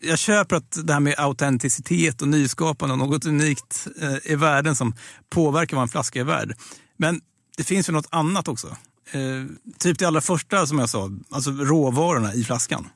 jag 0.01 0.19
köper 0.19 0.57
att 0.57 0.87
det 0.87 0.93
här 0.93 1.01
med 1.01 1.15
autenticitet 1.19 2.23
och 2.23 2.29
nyskapande 2.29 2.93
och 2.93 2.99
något 2.99 3.27
unikt 3.27 3.87
eh, 4.01 4.33
är 4.33 4.37
värden 4.37 4.77
som 4.77 4.95
påverkar 5.31 5.77
vad 5.77 5.83
en 5.83 5.89
flaska 5.89 6.21
är 6.21 6.25
värd. 6.25 6.57
Men 6.97 7.21
det 7.57 7.65
finns 7.65 7.89
ju 7.89 7.93
något 7.93 8.09
annat 8.11 8.49
också. 8.49 8.77
Eh, 9.11 9.45
typ 9.79 9.99
det 9.99 10.05
allra 10.05 10.21
första 10.21 10.67
som 10.67 10.79
jag 10.79 10.91
sa, 10.91 11.11
alltså 11.31 11.51
råvarorna 11.51 12.35
i 12.35 12.45
flaskan. 12.45 12.89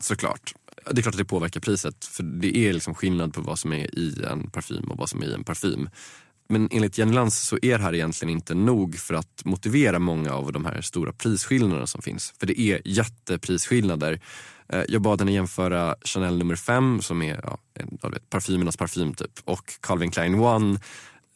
Såklart. 0.00 0.54
Det 0.90 1.00
är 1.00 1.02
klart 1.02 1.14
att 1.14 1.18
det 1.18 1.24
påverkar 1.24 1.60
priset 1.60 2.04
för 2.04 2.22
det 2.22 2.56
är 2.56 2.72
liksom 2.72 2.94
skillnad 2.94 3.34
på 3.34 3.40
vad 3.40 3.58
som 3.58 3.72
är 3.72 3.98
i 3.98 4.24
en 4.30 4.50
parfym 4.50 4.90
och 4.90 4.98
vad 4.98 5.08
som 5.08 5.22
är 5.22 5.26
i 5.26 5.34
en 5.34 5.44
parfym. 5.44 5.88
Men 6.48 6.68
enligt 6.72 6.98
Jenny 6.98 7.12
Lantz 7.12 7.36
så 7.36 7.58
är 7.62 7.78
det 7.78 7.84
här 7.84 7.94
egentligen 7.94 8.32
inte 8.32 8.54
nog 8.54 8.96
för 8.96 9.14
att 9.14 9.44
motivera 9.44 9.98
många 9.98 10.32
av 10.32 10.52
de 10.52 10.64
här 10.64 10.80
stora 10.80 11.12
prisskillnaderna 11.12 11.86
som 11.86 12.02
finns. 12.02 12.34
För 12.38 12.46
det 12.46 12.60
är 12.60 12.80
jätteprisskillnader. 12.84 14.20
Eh, 14.68 14.82
jag 14.88 15.02
bad 15.02 15.20
henne 15.20 15.32
jämföra 15.32 15.96
Chanel 16.04 16.38
nummer 16.38 16.56
5 16.56 17.02
som 17.02 17.22
är 17.22 17.40
ja, 17.42 17.58
en, 17.74 18.12
vet, 18.12 18.30
parfymernas 18.30 18.76
parfym 18.76 19.14
typ 19.14 19.40
och 19.44 19.72
Calvin 19.80 20.10
Klein 20.10 20.34
One 20.34 20.80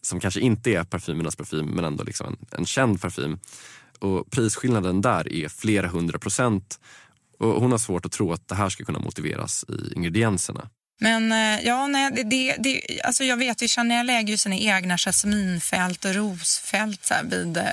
som 0.02 0.20
kanske 0.20 0.40
inte 0.40 0.70
är 0.70 0.84
parfymernas 0.84 1.36
parfym 1.36 1.66
men 1.66 1.84
ändå 1.84 2.04
liksom 2.04 2.26
en, 2.26 2.58
en 2.58 2.66
känd 2.66 3.00
parfym. 3.00 3.38
Och 3.98 4.30
prisskillnaden 4.30 5.00
där 5.00 5.32
är 5.32 5.48
flera 5.48 5.88
hundra 5.88 6.18
procent 6.18 6.80
och 7.38 7.60
hon 7.60 7.70
har 7.70 7.78
svårt 7.78 8.06
att 8.06 8.12
tro 8.12 8.32
att 8.32 8.48
det 8.48 8.54
här 8.54 8.68
ska 8.68 8.84
kunna 8.84 8.98
motiveras 8.98 9.64
i 9.68 9.94
ingredienserna. 9.96 10.68
Men 11.00 11.32
eh, 11.32 11.66
ja, 11.66 11.86
nej, 11.86 12.10
det, 12.14 12.22
det, 12.22 12.56
det, 12.58 13.00
alltså 13.04 13.24
jag 13.24 13.36
vet 13.36 13.62
ju 13.62 13.68
Chanel 13.68 14.10
äger 14.10 14.28
ju 14.28 14.36
sina 14.36 14.56
egna 14.56 14.96
jasminfält 14.98 16.04
och 16.04 16.14
rosfält 16.14 17.04
så 17.04 17.14
här, 17.14 17.24
vid 17.24 17.56
eh, 17.56 17.64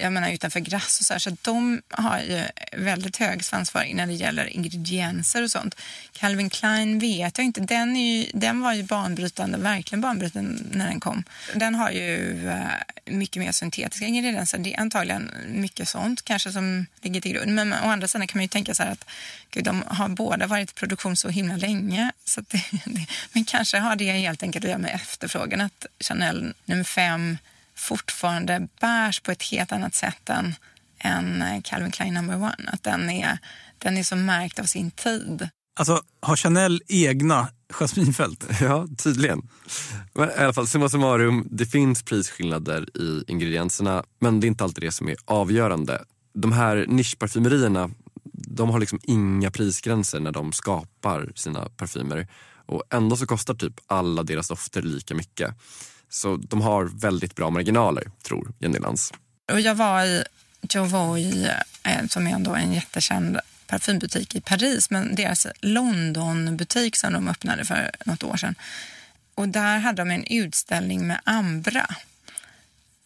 jag 0.00 0.12
menar 0.12 0.30
utanför 0.30 0.60
Grass 0.60 1.00
och 1.00 1.06
så 1.06 1.14
här, 1.14 1.18
så 1.18 1.36
de 1.42 1.82
har 1.90 2.18
ju 2.18 2.42
väldigt 2.72 3.16
hög 3.16 3.44
svansföring 3.44 3.96
när 3.96 4.06
det 4.06 4.12
gäller 4.12 4.46
ingredienser 4.46 5.42
och 5.42 5.50
sånt. 5.50 5.74
Calvin 6.12 6.50
Klein 6.50 6.98
vet 6.98 7.38
jag 7.38 7.44
inte, 7.44 7.60
den, 7.60 7.96
är 7.96 8.16
ju, 8.16 8.30
den 8.34 8.60
var 8.60 8.72
ju 8.72 8.82
banbrytande, 8.82 9.58
verkligen 9.58 10.00
banbrytande 10.00 10.62
när 10.70 10.86
den 10.88 11.00
kom. 11.00 11.24
Den 11.54 11.74
har 11.74 11.90
ju 11.90 12.42
uh, 12.46 12.64
mycket 13.04 13.42
mer 13.42 13.52
syntetiska 13.52 14.06
ingredienser, 14.06 14.58
det 14.58 14.74
är 14.74 14.80
antagligen 14.80 15.30
mycket 15.46 15.88
sånt 15.88 16.22
kanske 16.22 16.52
som 16.52 16.86
ligger 17.00 17.20
till 17.20 17.32
grund. 17.32 17.54
Men 17.54 17.72
å 17.72 17.76
andra 17.76 18.08
sidan 18.08 18.26
kan 18.26 18.38
man 18.38 18.44
ju 18.44 18.48
tänka 18.48 18.74
så 18.74 18.82
här 18.82 18.92
att 18.92 19.04
gud, 19.50 19.64
de 19.64 19.82
har 19.86 20.08
båda 20.08 20.46
varit 20.46 20.70
i 20.70 20.74
produktion 20.74 21.16
så 21.16 21.28
himla 21.28 21.56
länge. 21.56 22.12
Så 22.24 22.40
det, 22.48 22.64
det, 22.84 23.06
men 23.32 23.44
kanske 23.44 23.78
har 23.78 23.96
det 23.96 24.12
helt 24.12 24.42
enkelt 24.42 24.64
att 24.64 24.68
göra 24.68 24.78
med 24.78 24.94
efterfrågan, 24.94 25.60
att 25.60 25.86
Chanel 26.00 26.54
nummer 26.64 26.84
fem 26.84 27.38
fortfarande 27.80 28.68
bärs 28.80 29.20
på 29.20 29.32
ett 29.32 29.42
helt 29.42 29.72
annat 29.72 29.94
sätt 29.94 30.28
än, 30.30 30.54
än 30.98 31.62
Calvin 31.62 31.90
Klein 31.90 32.14
number 32.14 32.36
one. 32.36 32.70
Att 32.72 32.82
den 32.82 33.10
är, 33.10 33.38
den 33.78 33.96
är 33.96 34.02
så 34.02 34.16
märkt 34.16 34.58
av 34.58 34.64
sin 34.64 34.90
tid. 34.90 35.48
Alltså, 35.78 36.02
har 36.20 36.36
Chanel 36.36 36.82
egna 36.88 37.48
jasminfält? 37.72 38.44
Ja, 38.60 38.86
tydligen. 38.98 39.48
Men 40.14 40.30
i 40.30 40.32
alla 40.32 40.52
fall, 40.52 40.66
summa 40.66 40.88
summarum, 40.88 41.48
det 41.50 41.66
finns 41.66 42.02
prisskillnader 42.02 42.96
i 42.96 43.24
ingredienserna 43.26 44.04
men 44.18 44.40
det 44.40 44.46
är 44.46 44.48
inte 44.48 44.64
alltid 44.64 44.84
det 44.84 44.92
som 44.92 45.08
är 45.08 45.16
avgörande. 45.24 46.04
De 46.34 46.52
här 46.52 46.86
nischparfymerierna 46.88 47.90
de 48.32 48.70
har 48.70 48.80
liksom 48.80 49.00
inga 49.02 49.50
prisgränser 49.50 50.20
när 50.20 50.32
de 50.32 50.52
skapar 50.52 51.32
sina 51.34 51.68
parfymer 51.76 52.28
och 52.66 52.82
ändå 52.90 53.16
så 53.16 53.26
kostar 53.26 53.54
typ 53.54 53.74
alla 53.86 54.22
deras 54.22 54.48
dofter 54.48 54.82
lika 54.82 55.14
mycket. 55.14 55.54
Så 56.10 56.36
de 56.36 56.60
har 56.60 56.84
väldigt 56.84 57.36
bra 57.36 57.50
marginaler, 57.50 58.10
tror 58.22 58.52
Jenny 58.58 58.78
Lantz. 58.78 59.12
Och 59.52 59.60
jag 59.60 59.74
var 59.74 60.04
i 60.04 60.24
Jovoy, 60.62 61.46
eh, 61.82 62.06
som 62.08 62.26
är 62.26 62.30
ändå 62.30 62.54
en 62.54 62.72
jättekänd 62.72 63.38
parfymbutik 63.66 64.34
i 64.34 64.40
Paris, 64.40 64.90
men 64.90 65.14
deras 65.14 65.46
Londonbutik 65.60 66.96
som 66.96 67.12
de 67.12 67.28
öppnade 67.28 67.64
för 67.64 67.90
något 68.04 68.22
år 68.22 68.36
sedan. 68.36 68.54
Och 69.34 69.48
där 69.48 69.78
hade 69.78 70.02
de 70.02 70.10
en 70.10 70.24
utställning 70.24 71.06
med 71.06 71.20
Ambra. 71.24 71.86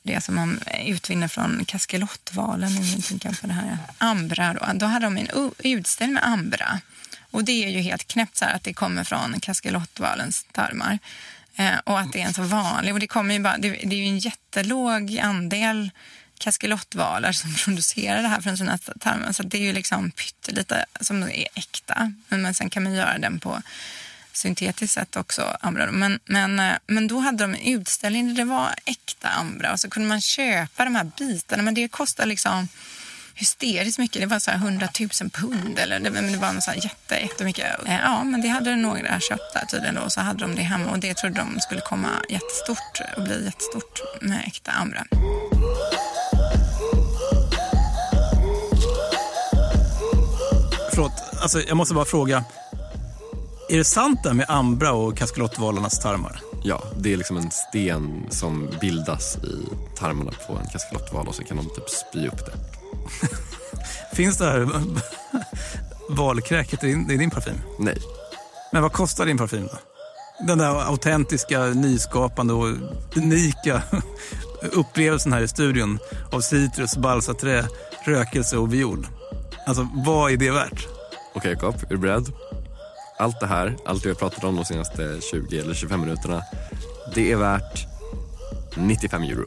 Det 0.03 0.25
som 0.25 0.35
man 0.35 0.61
utvinner 0.87 1.29
från 1.29 1.65
kaskelottvalen, 1.65 2.79
om 2.79 3.03
tänker 3.03 3.41
på 3.41 3.47
det 3.47 3.53
här. 3.53 3.79
Ambra 3.99 4.55
då. 4.55 4.67
Då 4.75 4.87
hade 4.87 5.07
de 5.07 5.17
en 5.17 5.53
utställning 5.59 6.15
med 6.15 6.25
Ambra. 6.27 6.81
Och 7.31 7.45
det 7.45 7.65
är 7.65 7.69
ju 7.69 7.81
helt 7.81 8.07
knäppt 8.07 8.37
så 8.37 8.45
att 8.45 8.65
det 8.65 8.73
kommer 8.73 9.05
från 9.05 9.41
kaskelottvalens 9.41 10.47
tarmar. 10.53 10.99
Eh, 11.57 11.79
och 11.85 12.01
att 12.01 12.13
det 12.13 12.21
är 12.21 12.27
en 12.27 12.35
så 12.35 12.43
vanlig. 12.43 12.95
Och 12.95 13.01
det, 13.01 13.07
kommer 13.07 13.35
ju 13.35 13.41
bara, 13.41 13.59
det, 13.59 13.71
det 13.71 13.97
är 13.97 14.01
ju 14.01 14.07
en 14.07 14.19
jättelåg 14.19 15.19
andel 15.19 15.91
kaskelottvalar 16.39 17.33
som 17.33 17.55
producerar 17.65 18.23
det 18.23 18.29
här 18.29 18.41
från 18.41 18.57
sina 18.57 18.79
tarmar. 18.79 19.33
Så 19.33 19.43
det 19.43 19.59
är 19.59 19.63
ju 19.63 19.73
liksom 19.73 20.11
pyttelite 20.11 20.87
som 21.01 21.23
är 21.23 21.49
äkta. 21.55 22.13
Men, 22.29 22.43
men 22.43 22.55
sen 22.55 22.71
kan 22.71 22.83
man 22.83 22.95
göra 22.95 23.19
den 23.19 23.41
på 23.41 23.63
syntetiskt 24.33 24.95
sätt 24.95 25.17
också, 25.17 25.57
Ambra. 25.61 25.93
Men, 25.93 26.21
men, 26.25 26.61
eh, 26.61 26.75
men 26.87 27.09
då 27.09 27.19
hade 27.19 27.45
de 27.45 27.55
en 27.55 27.61
utställning 27.61 28.29
där 28.29 28.35
det 28.35 28.45
var 28.45 28.75
äkta 28.85 29.29
Ambra 29.29 29.73
och 29.73 29.81
så 29.81 29.91
kunde 29.91 30.09
man 30.09 30.21
köpa 30.21 30.85
de 30.85 30.95
här 30.95 31.11
bitarna. 31.19 31.63
Men 31.63 31.75
det 31.75 31.89
kostar 31.89 32.27
liksom 32.27 32.69
hysteriskt 33.35 33.99
mycket. 33.99 34.23
Det 34.23 34.27
var 34.27 34.39
så 34.39 34.51
här 34.51 34.59
100 34.59 34.89
000 35.01 35.31
pund 35.31 35.79
eller 35.79 36.01
det, 36.01 36.11
det 36.11 36.37
var 36.37 36.61
så 36.61 36.71
här 36.71 36.85
jätte, 36.85 37.15
jättemycket. 37.15 37.67
Eh, 37.87 38.01
ja, 38.03 38.25
men 38.25 38.41
det 38.41 38.49
hade 38.49 38.77
några 38.77 39.21
köpt 39.21 39.55
där 39.55 39.67
tydligen 39.67 39.95
då. 39.95 40.11
Så 40.11 40.21
hade 40.21 40.39
de 40.39 40.55
det 40.55 40.63
hemma 40.63 40.91
och 40.91 40.99
det 40.99 41.15
trodde 41.15 41.35
de 41.35 41.61
skulle 41.61 41.81
komma 41.81 42.09
jättestort 42.29 43.01
och 43.17 43.23
bli 43.23 43.45
jättestort 43.45 44.01
med 44.21 44.45
äkta 44.47 44.73
Ambra. 44.73 45.05
Förlåt, 50.91 51.13
alltså 51.43 51.61
jag 51.61 51.77
måste 51.77 51.95
bara 51.95 52.05
fråga. 52.05 52.45
Är 53.69 53.79
det 53.79 53.85
sant 53.85 54.23
det 54.23 54.35
med 54.35 54.47
Ambra 54.49 54.93
och 54.93 55.17
kaskelottvalarnas 55.17 55.99
tarmar? 55.99 56.41
Ja, 56.63 56.83
det 56.99 57.13
är 57.13 57.17
liksom 57.17 57.37
en 57.37 57.51
sten 57.51 58.27
som 58.31 58.71
bildas 58.81 59.37
i 59.37 59.69
tarmarna 59.99 60.33
på 60.47 60.53
en 60.53 60.67
kaskelottval 60.67 61.29
och 61.29 61.35
så 61.35 61.45
kan 61.45 61.57
de 61.57 61.65
typ 61.65 61.91
spy 61.91 62.29
upp 62.29 62.47
det. 62.47 62.84
Finns 64.13 64.39
det 64.39 64.45
här 64.45 64.69
valkräket 66.09 66.85
i 66.85 66.87
din, 66.87 67.11
i 67.11 67.17
din 67.17 67.31
parfym? 67.31 67.61
Nej. 67.79 67.99
Men 68.73 68.83
vad 68.83 68.93
kostar 68.93 69.27
din 69.27 69.39
parfym 69.39 69.67
då? 69.67 69.79
Den 70.47 70.59
där 70.59 70.89
autentiska, 70.91 71.65
nyskapande 71.65 72.53
och 72.55 72.69
unika 73.17 73.83
upplevelsen 74.73 75.33
här 75.33 75.41
i 75.41 75.49
studion 75.49 75.99
av 76.33 76.41
citrus, 76.41 76.97
balsaträ, 76.97 77.65
rökelse 78.05 78.57
och 78.57 78.75
viol. 78.75 79.07
Alltså, 79.67 79.89
vad 79.95 80.33
är 80.33 80.37
det 80.37 80.51
värt? 80.51 80.89
Okej, 81.35 81.53
Jakob, 81.53 81.75
är 81.75 81.95
du 81.95 81.97
beredd? 81.97 82.33
Allt 83.19 83.41
det 83.41 83.47
här, 83.47 83.77
allt 83.87 84.03
det 84.03 84.09
vi 84.09 84.13
har 84.13 84.19
pratat 84.19 84.45
om 84.45 84.57
de 84.57 84.65
senaste 84.65 85.21
20 85.21 85.59
eller 85.59 85.75
25 85.75 86.01
minuterna, 86.01 86.43
det 87.15 87.33
är 87.33 87.37
värt 87.37 87.87
95 88.77 89.23
euro. 89.23 89.45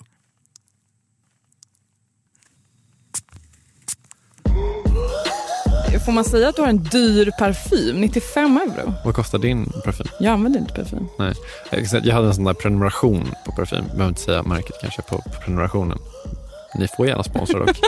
Får 6.07 6.11
man 6.11 6.23
säga 6.23 6.49
att 6.49 6.55
du 6.55 6.61
har 6.61 6.69
en 6.69 6.83
dyr 6.83 7.31
parfym? 7.39 8.01
95 8.01 8.57
euro? 8.57 8.93
Vad 9.05 9.15
kostar 9.15 9.39
din 9.39 9.65
parfym? 9.85 10.07
Jag 10.19 10.33
använder 10.33 10.59
inte 10.59 10.73
parfym. 10.73 11.07
Nej. 11.19 11.33
Jag 12.03 12.13
hade 12.13 12.27
en 12.27 12.35
sån 12.35 12.43
där 12.43 12.53
prenumeration 12.53 13.31
på 13.45 13.51
parfym. 13.51 13.77
Jag 13.77 13.97
behöver 13.97 14.09
inte 14.09 14.21
säga 14.21 14.43
märket 14.43 14.75
kanske 14.81 15.01
på 15.01 15.23
prenumerationen. 15.43 15.97
Ni 16.79 16.87
får 16.87 17.07
gärna 17.07 17.23
sponsra 17.23 17.59
dock. 17.59 17.77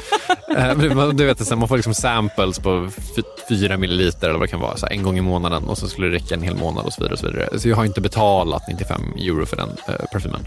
Eh, 0.58 0.78
du 1.14 1.26
vet, 1.26 1.58
man 1.58 1.68
får 1.68 1.76
liksom 1.76 1.94
samples 1.94 2.60
på 2.60 2.90
fyra 3.50 3.78
milliliter 3.78 4.30
eller 4.30 4.40
vad 4.40 4.48
det 4.48 4.52
kan 4.52 4.60
vara, 4.60 4.78
så 4.78 4.88
en 4.88 5.04
gång 5.04 5.18
i 5.18 5.22
månaden 5.22 5.64
och 5.64 5.78
så 5.78 5.88
skulle 5.88 6.08
det 6.08 6.16
räcka 6.16 6.36
en 6.36 6.42
hel 6.42 6.56
månad 6.56 6.86
och 6.86 6.94
så 6.94 7.02
vidare. 7.02 7.14
Och 7.14 7.20
så, 7.20 7.28
vidare. 7.28 7.60
så 7.60 7.70
jag 7.70 7.76
har 7.76 7.86
inte 7.86 8.02
betalat 8.02 8.64
95 8.68 9.02
euro 9.18 9.46
för 9.46 9.58
den 9.58 9.70
eh, 9.88 10.06
parfymen. 10.12 10.42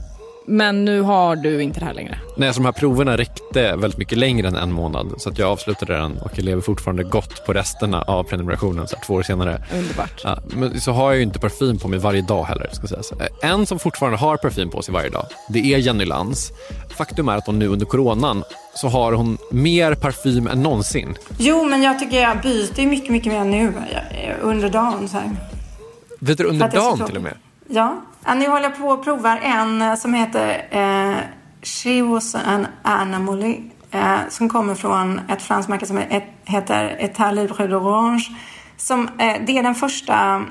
Men 0.47 0.85
nu 0.85 1.01
har 1.01 1.37
du 1.37 1.63
inte 1.63 1.81
det 1.81 1.87
här 1.87 1.95
längre? 1.95 2.19
Nej, 2.37 2.49
alltså 2.49 2.63
de 2.63 2.65
här 2.65 2.73
proverna 2.73 3.17
räckte 3.17 3.77
väldigt 3.77 3.99
mycket 3.99 4.19
längre 4.19 4.49
än 4.49 4.57
en 4.57 4.73
månad 4.73 5.15
så 5.19 5.29
att 5.29 5.39
jag 5.39 5.51
avslutade 5.51 5.95
den 5.95 6.19
och 6.19 6.31
jag 6.35 6.45
lever 6.45 6.63
fortfarande 6.63 7.05
gott 7.05 7.47
på 7.47 7.53
resterna 7.53 8.03
av 8.03 8.25
prenumerationen 8.25 8.89
så 8.89 8.97
här, 8.97 9.05
två 9.05 9.15
år 9.15 9.23
senare. 9.23 9.63
Underbart. 9.75 10.21
Ja, 10.25 10.39
men 10.47 10.81
så 10.81 10.93
har 10.93 11.11
jag 11.11 11.17
ju 11.17 11.23
inte 11.23 11.39
parfym 11.39 11.79
på 11.79 11.89
mig 11.89 11.99
varje 11.99 12.23
dag 12.23 12.45
heller. 12.45 12.69
Ska 12.73 12.87
sägas. 12.87 13.13
En 13.43 13.67
som 13.67 13.79
fortfarande 13.79 14.19
har 14.19 14.37
parfym 14.37 14.71
på 14.71 14.83
sig 14.83 14.95
varje 14.95 15.11
dag, 15.11 15.27
det 15.49 15.75
är 15.75 15.79
Jenny 15.79 16.05
Lantz. 16.05 16.53
Faktum 16.97 17.29
är 17.29 17.37
att 17.37 17.47
hon 17.47 17.59
nu 17.59 17.69
under 17.69 17.87
coronan 17.87 18.45
så 18.75 18.89
har 18.89 19.13
hon 19.13 19.39
mer 19.51 19.95
parfym 19.95 20.47
än 20.47 20.63
någonsin. 20.63 21.15
Jo, 21.39 21.65
men 21.65 21.83
jag 21.83 21.99
tycker 21.99 22.21
jag 22.21 22.41
byter 22.41 22.87
mycket, 22.87 23.11
mycket 23.11 23.33
mer 23.33 23.45
nu 23.45 23.73
under 24.43 24.71
dagen. 24.71 25.09
Så 25.09 25.17
här. 25.17 25.31
Byter 26.21 26.37
du 26.37 26.45
under 26.45 26.69
dagen 26.69 27.07
till 27.07 27.17
och 27.17 27.23
med? 27.23 27.35
Ja 27.69 28.01
ja, 28.25 28.35
nu 28.35 28.49
håller 28.49 28.63
jag 28.63 28.79
på 28.79 28.89
och 28.89 29.05
provar 29.05 29.41
en 29.43 29.83
eh, 29.83 29.95
som 29.95 30.15
heter 30.15 30.67
eh, 30.71 31.17
She 31.63 32.03
was 32.03 32.35
an 32.35 32.67
anomaly. 32.83 33.61
Eh, 33.95 34.19
som 34.29 34.49
kommer 34.49 34.75
från 34.75 35.21
ett 35.29 35.43
franskt 35.43 35.69
märke 35.69 35.87
som 35.87 36.03
heter 36.45 36.97
Etat 36.99 37.35
Libre 37.35 37.67
d'Orange. 37.67 38.31
Som, 38.77 39.09
eh, 39.19 39.37
det 39.47 39.59
är 39.59 39.63
den 39.63 39.75
första 39.75 40.45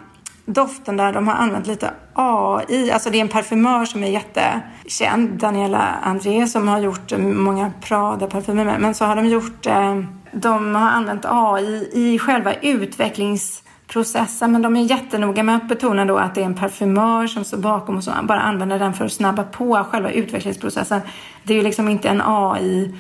doften 0.46 0.98
där 0.98 1.14
de 1.14 1.28
har 1.28 1.36
använt 1.36 1.68
lite 1.68 1.94
AI. 2.14 2.92
Alltså 2.92 3.10
det 3.10 3.18
är 3.18 3.22
en 3.22 3.28
parfymör 3.28 3.86
som 3.86 4.04
är 4.04 4.08
jättekänd, 4.08 5.30
Daniela 5.30 5.96
André, 6.04 6.48
som 6.48 6.68
har 6.68 6.80
gjort 6.80 7.12
många 7.18 7.72
Prada-parfymer. 7.82 8.78
Men 8.80 8.94
så 8.94 9.06
har 9.06 9.16
de 9.16 9.26
gjort, 9.26 9.66
eh, 9.66 10.04
de 10.32 10.76
har 10.76 10.90
använt 10.90 11.26
AI 11.26 11.90
i 11.94 12.20
själva 12.20 12.54
utvecklings 12.54 13.64
processen. 13.92 14.52
Men 14.52 14.62
de 14.62 14.76
är 14.76 14.84
jättenoga 14.84 15.44
med 15.44 15.56
att 15.56 15.68
betona 15.68 16.06
då 16.06 16.18
att 16.18 16.36
det 16.36 16.42
är 16.42 16.46
en 16.46 16.56
parfymör 16.56 17.28
som 17.28 17.44
står 17.44 17.58
bakom 17.58 17.98
och 17.98 18.04
som 18.04 18.28
bara 18.28 18.40
använder 18.40 18.80
den 18.80 18.94
för 18.94 19.06
att 19.06 19.14
snabba 19.14 19.44
på 19.44 19.84
själva 19.92 20.12
utvecklingsprocessen. 20.12 21.02
Det 21.44 21.54
är 21.54 21.58
ju 21.58 21.64
liksom 21.64 21.90
inte 21.90 22.10
en 22.10 22.22
AI 22.26 22.94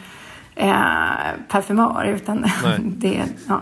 eh, 0.55 2.15
utan 2.15 2.45
det 2.79 3.17
är, 3.17 3.25
ja. 3.47 3.61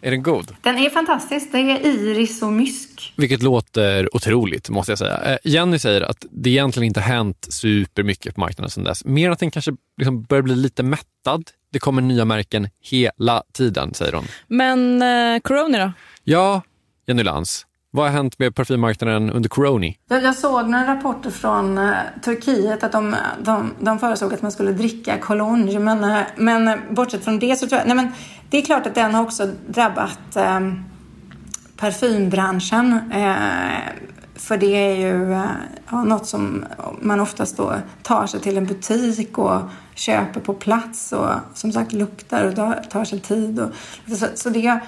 Är 0.00 0.10
den 0.10 0.22
god? 0.22 0.56
Den 0.62 0.78
är 0.78 0.90
fantastisk. 0.90 1.52
Det 1.52 1.58
är 1.58 1.86
iris 1.86 2.42
och 2.42 2.52
mysk. 2.52 3.12
Vilket 3.16 3.42
låter 3.42 4.16
otroligt, 4.16 4.70
måste 4.70 4.92
jag 4.92 4.98
säga. 4.98 5.20
Eh, 5.24 5.38
Jenny 5.44 5.78
säger 5.78 6.00
att 6.00 6.26
det 6.30 6.50
egentligen 6.50 6.86
inte 6.86 7.00
hänt 7.00 7.46
supermycket 7.50 8.34
på 8.34 8.40
marknaden 8.40 8.70
sedan 8.70 8.84
dess. 8.84 9.04
Mer 9.04 9.30
att 9.30 9.38
den 9.38 9.50
kanske 9.50 9.72
liksom 9.96 10.22
börjar 10.22 10.42
bli 10.42 10.56
lite 10.56 10.82
mättad. 10.82 11.50
Det 11.72 11.78
kommer 11.78 12.02
nya 12.02 12.24
märken 12.24 12.68
hela 12.82 13.42
tiden, 13.52 13.94
säger 13.94 14.12
hon. 14.12 14.24
Men 14.46 15.02
eh, 15.02 15.40
Corona 15.40 15.78
då? 15.78 15.92
Ja, 16.28 16.62
Jenny 17.06 17.22
Lantz. 17.22 17.66
Vad 17.90 18.04
har 18.04 18.12
hänt 18.12 18.38
med 18.38 18.54
parfymmarknaden 18.54 19.30
under 19.30 19.48
coroni? 19.48 19.98
Jag, 20.08 20.22
jag 20.22 20.34
såg 20.34 20.68
några 20.68 20.94
rapporter 20.94 21.30
från 21.30 21.78
uh, 21.78 21.94
Turkiet 22.24 22.82
att 22.82 22.92
de, 22.92 23.16
de, 23.42 23.72
de 23.80 23.98
föreslog 23.98 24.34
att 24.34 24.42
man 24.42 24.52
skulle 24.52 24.72
dricka 24.72 25.18
cologne. 25.18 25.78
Men, 25.78 26.04
uh, 26.04 26.22
men 26.36 26.80
bortsett 26.94 27.24
från 27.24 27.38
det 27.38 27.56
så 27.56 27.68
tror 27.68 27.78
jag... 27.78 27.86
Nej, 27.86 27.96
men 27.96 28.12
det 28.50 28.58
är 28.58 28.62
klart 28.62 28.86
att 28.86 28.94
den 28.94 29.14
har 29.14 29.22
också 29.22 29.50
drabbat 29.68 30.36
uh, 30.36 30.72
parfymbranschen 31.76 33.00
för 34.36 34.56
det 34.56 34.66
är 34.66 34.96
ju 34.96 35.32
eh, 35.32 36.04
något 36.04 36.26
som 36.26 36.64
man 37.00 37.20
oftast 37.20 37.56
då 37.56 37.74
tar 38.02 38.26
sig 38.26 38.40
till 38.40 38.56
en 38.56 38.66
butik 38.66 39.38
och 39.38 39.60
köper 39.94 40.40
på 40.40 40.54
plats 40.54 41.12
och 41.12 41.30
som 41.54 41.72
sagt 41.72 41.92
luktar 41.92 42.44
och 42.44 42.90
tar 42.90 43.04
sig 43.04 43.20
tid. 43.20 43.60
Och, 43.60 43.70
så, 44.16 44.26
så 44.34 44.50
det, 44.50 44.80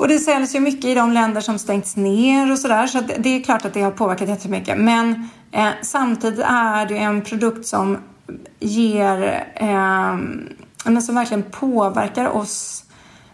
och 0.00 0.08
det 0.08 0.18
säljs 0.18 0.54
ju 0.54 0.60
mycket 0.60 0.84
i 0.84 0.94
de 0.94 1.12
länder 1.12 1.40
som 1.40 1.58
stängts 1.58 1.96
ner 1.96 2.52
och 2.52 2.58
sådär 2.58 2.86
så, 2.86 2.98
så 2.98 3.04
det 3.18 3.28
är 3.28 3.42
klart 3.42 3.64
att 3.64 3.74
det 3.74 3.82
har 3.82 3.90
påverkat 3.90 4.28
jättemycket. 4.28 4.78
Men 4.78 5.28
eh, 5.52 5.70
samtidigt 5.82 6.44
är 6.44 6.86
det 6.86 6.98
en 6.98 7.22
produkt 7.22 7.66
som 7.66 7.98
ger, 8.60 9.46
eh, 9.54 10.16
men 10.84 11.02
som 11.02 11.14
verkligen 11.14 11.42
påverkar 11.42 12.36
oss 12.36 12.84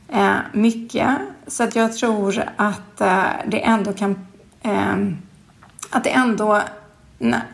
eh, 0.08 0.34
mycket. 0.52 1.08
Så 1.46 1.62
att 1.64 1.76
jag 1.76 1.96
tror 1.96 2.44
att 2.56 3.00
eh, 3.00 3.24
det 3.46 3.64
ändå 3.64 3.92
kan 3.92 4.26
eh, 4.62 4.96
att 5.90 6.04
det 6.04 6.10
ändå, 6.10 6.62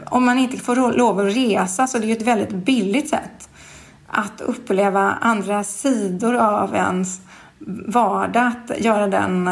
om 0.05 0.25
man 0.25 0.38
inte 0.38 0.57
får 0.57 0.92
lov 0.92 1.20
att 1.20 1.37
resa 1.37 1.87
så 1.87 1.98
det 1.98 2.05
är 2.05 2.09
ju 2.09 2.16
ett 2.16 2.22
väldigt 2.22 2.53
billigt 2.53 3.09
sätt 3.09 3.48
att 4.12 4.40
uppleva 4.40 5.18
andra 5.20 5.64
sidor 5.64 6.35
av 6.35 6.75
ens 6.75 7.20
vardag, 7.87 8.46
att 8.46 8.81
göra 8.81 9.07
den 9.07 9.46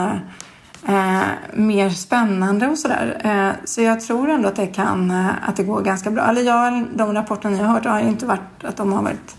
eh, 0.88 1.23
mer 1.55 1.90
spännande 1.90 2.68
och 2.68 2.79
sådär. 2.79 3.20
Eh, 3.25 3.64
så 3.64 3.83
jag 3.83 4.01
tror 4.01 4.31
ändå 4.31 4.49
att 4.49 4.57
det 4.57 4.66
kan, 4.66 5.11
eh, 5.11 5.49
att 5.49 5.57
det 5.57 5.62
går 5.62 5.83
ganska 5.83 6.11
bra. 6.11 6.23
Eller 6.23 6.42
jag, 6.42 6.85
de 6.94 7.14
rapporterna 7.14 7.57
jag 7.57 7.64
har 7.64 7.75
hört 7.75 7.85
har 7.85 8.01
ju 8.01 8.09
inte 8.09 8.27
varit 8.27 8.64
att 8.64 8.77
de 8.77 8.92
har 8.92 9.03
varit 9.03 9.37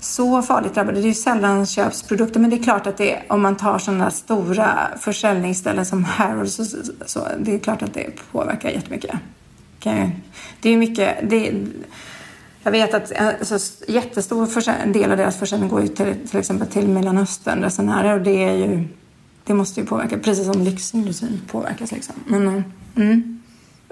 så 0.00 0.42
farligt 0.42 0.74
drabbade. 0.74 1.00
Det 1.00 1.04
är 1.04 1.08
ju 1.08 1.14
sällan 1.14 1.66
köps 1.66 2.02
produkter, 2.02 2.40
men 2.40 2.50
det 2.50 2.56
är 2.56 2.62
klart 2.62 2.86
att 2.86 2.96
det, 2.96 3.22
om 3.28 3.42
man 3.42 3.56
tar 3.56 3.78
sådana 3.78 4.10
stora 4.10 4.78
försäljningsställen 4.98 5.86
som 5.86 6.04
Harrods 6.04 6.54
så, 6.54 6.64
så, 7.06 7.28
det 7.38 7.54
är 7.54 7.58
klart 7.58 7.82
att 7.82 7.94
det 7.94 8.10
påverkar 8.32 8.70
jättemycket. 8.70 9.14
Okay. 9.78 10.10
Det 10.60 10.70
är 10.70 10.76
mycket, 10.76 11.30
det, 11.30 11.52
jag 12.64 12.72
vet 12.72 12.94
att 12.94 13.12
eh, 13.12 13.26
alltså, 13.26 13.58
jättestor 13.88 14.92
del 14.92 15.10
av 15.10 15.16
deras 15.16 15.36
försäljning 15.36 15.68
går 15.68 15.80
ju 15.80 15.88
till, 15.88 16.14
till 16.30 16.38
exempel 16.38 16.68
till 16.68 16.88
Mellanöstern, 16.88 17.62
resenärer 17.62 18.18
och 18.18 18.24
det 18.24 18.44
är 18.44 18.52
ju, 18.52 18.84
det 19.44 19.54
måste 19.54 19.80
ju 19.80 19.86
påverka, 19.86 20.18
precis 20.18 20.46
som 20.46 20.62
lyxindustrin 20.62 21.40
påverkas 21.50 21.92
liksom. 21.92 22.14
Men, 22.26 22.48
eh, 22.48 22.62
mm. 22.96 23.42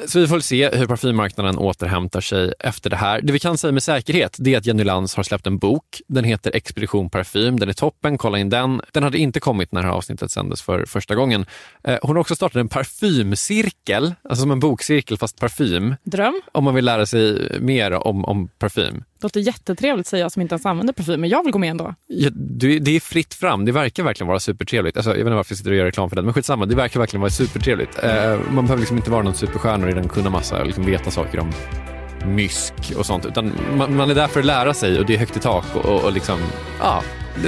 Så 0.07 0.21
vi 0.21 0.29
får 0.29 0.41
se 0.41 0.71
hur 0.77 0.87
parfymmarknaden 0.87 1.59
återhämtar 1.59 2.21
sig 2.21 2.53
efter 2.59 2.91
det 2.91 2.97
här. 2.97 3.21
Det 3.21 3.33
vi 3.33 3.39
kan 3.39 3.59
säga 3.59 3.73
med 3.73 3.83
säkerhet 3.83 4.37
det 4.39 4.55
är 4.55 4.59
att 4.59 4.67
Jenny 4.67 4.85
Lantz 4.85 5.15
har 5.15 5.23
släppt 5.23 5.47
en 5.47 5.59
bok. 5.59 6.01
Den 6.07 6.25
heter 6.25 6.57
Expedition 6.57 7.11
Parfym. 7.11 7.61
Den 7.61 7.69
är 7.69 7.73
toppen, 7.73 8.19
kolla 8.19 8.39
in 8.39 8.51
den. 8.51 8.81
Den 8.93 9.03
hade 9.03 9.19
inte 9.19 9.41
kommit 9.41 9.73
när 9.73 9.83
det 9.83 9.89
här 9.89 9.95
avsnittet 9.95 10.31
sändes 10.31 10.63
för 10.63 10.85
första 10.87 11.15
gången. 11.15 11.47
Eh, 11.85 11.99
hon 12.03 12.17
har 12.17 12.21
också 12.21 12.35
startat 12.35 12.57
en 12.57 12.69
parfymcirkel, 12.69 14.15
alltså 14.23 14.43
som 14.43 14.51
en 14.51 14.61
bokcirkel 14.61 15.19
fast 15.19 15.41
parfym. 15.41 15.95
Dröm. 16.05 16.43
Om 16.53 16.65
man 16.65 16.75
vill 16.75 16.85
lära 16.85 17.07
sig 17.07 17.53
mer 17.61 17.93
om, 17.93 18.25
om 18.25 18.49
parfym. 18.49 19.05
Det 19.23 19.27
låter 19.27 19.41
jättetrevligt 19.41 20.07
säger 20.07 20.25
jag 20.25 20.33
som 20.33 20.43
inte 20.43 20.55
ens 20.55 20.67
använder 20.67 20.93
parfym, 20.93 21.21
men 21.21 21.31
jag 21.31 21.45
vill 21.45 21.53
gå 21.53 21.59
med 21.59 21.71
ändå. 21.71 21.95
Ja, 22.07 22.31
det 22.81 22.97
är 22.97 23.01
fritt 23.01 23.35
fram. 23.35 23.65
Det 23.65 23.73
verkar 23.73 24.03
verkligen 24.03 24.29
vara 24.29 24.41
supertrevligt. 24.41 24.97
Alltså, 24.97 25.11
jag 25.11 25.17
vet 25.17 25.27
inte 25.27 25.35
varför 25.35 25.53
jag 25.53 25.59
sitter 25.59 25.71
och 25.71 25.77
gör 25.77 25.85
reklam 25.85 26.09
för 26.09 26.17
det, 26.17 26.23
men 26.23 26.35
skitsamma. 26.35 26.67
Det 26.67 26.75
verkar 26.75 27.01
verkligen 27.01 27.21
vara 27.21 27.31
supertrevligt. 27.31 27.99
Eh, 28.03 28.39
man 28.51 28.65
behöver 28.65 28.79
liksom 28.79 28.97
inte 28.97 29.11
vara 29.11 29.23
någon 29.23 29.35
superstjärna 29.35 29.87
och 29.87 29.93
redan 29.95 30.09
kunna 30.09 30.31
massa 30.31 30.61
och 30.61 30.67
liksom 30.67 30.85
veta 30.85 31.11
saker 31.11 31.41
om 31.41 31.53
mysk 32.27 32.75
och 32.97 33.07
sånt. 33.07 33.27
Utan 33.27 33.53
man, 33.77 33.97
man, 33.97 34.11
är 34.11 34.15
där 34.15 34.27
för 34.27 34.41
att 34.41 34.47
lära 34.47 34.75
sig 34.75 34.99
och 34.99 35.07
det 35.07 35.15
är 35.15 35.19
högt 35.19 35.37
i 35.37 35.41
tak 35.41 35.65
och, 35.75 35.85
och, 35.85 36.05
och 36.05 36.13
liksom, 36.13 36.39
ja, 36.81 37.03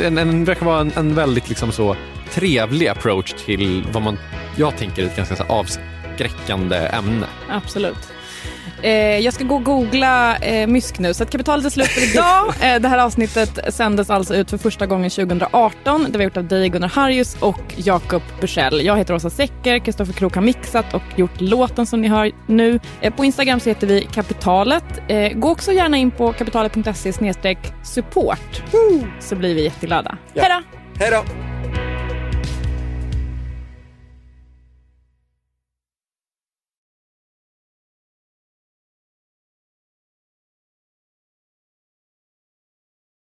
en, 0.04 0.18
en, 0.18 0.44
verkar 0.44 0.66
vara 0.66 0.80
en, 0.80 0.92
en 0.96 1.14
väldigt 1.14 1.48
liksom 1.48 1.72
så 1.72 1.96
trevlig 2.30 2.88
approach 2.88 3.32
till 3.32 3.84
vad 3.92 4.02
man, 4.02 4.18
jag 4.56 4.76
tänker 4.76 5.02
är 5.02 5.06
ett 5.06 5.16
ganska 5.16 5.44
avskräckande 5.44 6.76
ämne. 6.76 7.26
Absolut. 7.48 8.13
Eh, 8.84 9.18
jag 9.18 9.34
ska 9.34 9.44
gå 9.44 9.54
och 9.54 9.64
googla 9.64 10.36
eh, 10.36 10.66
mysk 10.66 10.98
nu. 10.98 11.14
Så 11.14 11.22
att 11.22 11.30
kapitalet 11.30 11.66
är 11.66 11.70
slut 11.70 11.88
för 11.88 12.10
idag. 12.10 12.54
Eh, 12.64 12.80
det 12.80 12.88
här 12.88 12.98
avsnittet 12.98 13.74
sändes 13.74 14.10
alltså 14.10 14.34
ut 14.34 14.50
för 14.50 14.58
första 14.58 14.86
gången 14.86 15.10
2018. 15.10 16.06
Det 16.10 16.18
var 16.18 16.24
gjort 16.24 16.36
av 16.36 16.44
dig 16.44 16.68
Gunnar 16.68 16.88
Harjus 16.88 17.36
och 17.40 17.74
Jakob 17.76 18.22
Bursell. 18.40 18.84
Jag 18.84 18.96
heter 18.96 19.14
Åsa 19.14 19.30
Secker. 19.30 19.78
Kristoffer 19.78 20.12
Krook 20.12 20.34
har 20.34 20.42
mixat 20.42 20.94
och 20.94 21.02
gjort 21.16 21.40
låten 21.40 21.86
som 21.86 22.00
ni 22.00 22.08
hör 22.08 22.32
nu. 22.46 22.80
Eh, 23.00 23.14
på 23.14 23.24
Instagram 23.24 23.60
så 23.60 23.68
heter 23.68 23.86
vi 23.86 24.08
Kapitalet. 24.12 24.84
Eh, 25.08 25.32
gå 25.32 25.50
också 25.50 25.72
gärna 25.72 25.96
in 25.96 26.10
på 26.10 26.32
kapitalet.se 26.32 27.12
support 27.82 28.62
så 29.20 29.36
blir 29.36 29.54
vi 29.54 29.64
jätteglada. 29.64 30.18
Ja. 30.34 30.42
Hej 30.42 30.50
då! 30.50 31.04
Hej 31.04 31.10
då! 31.10 31.73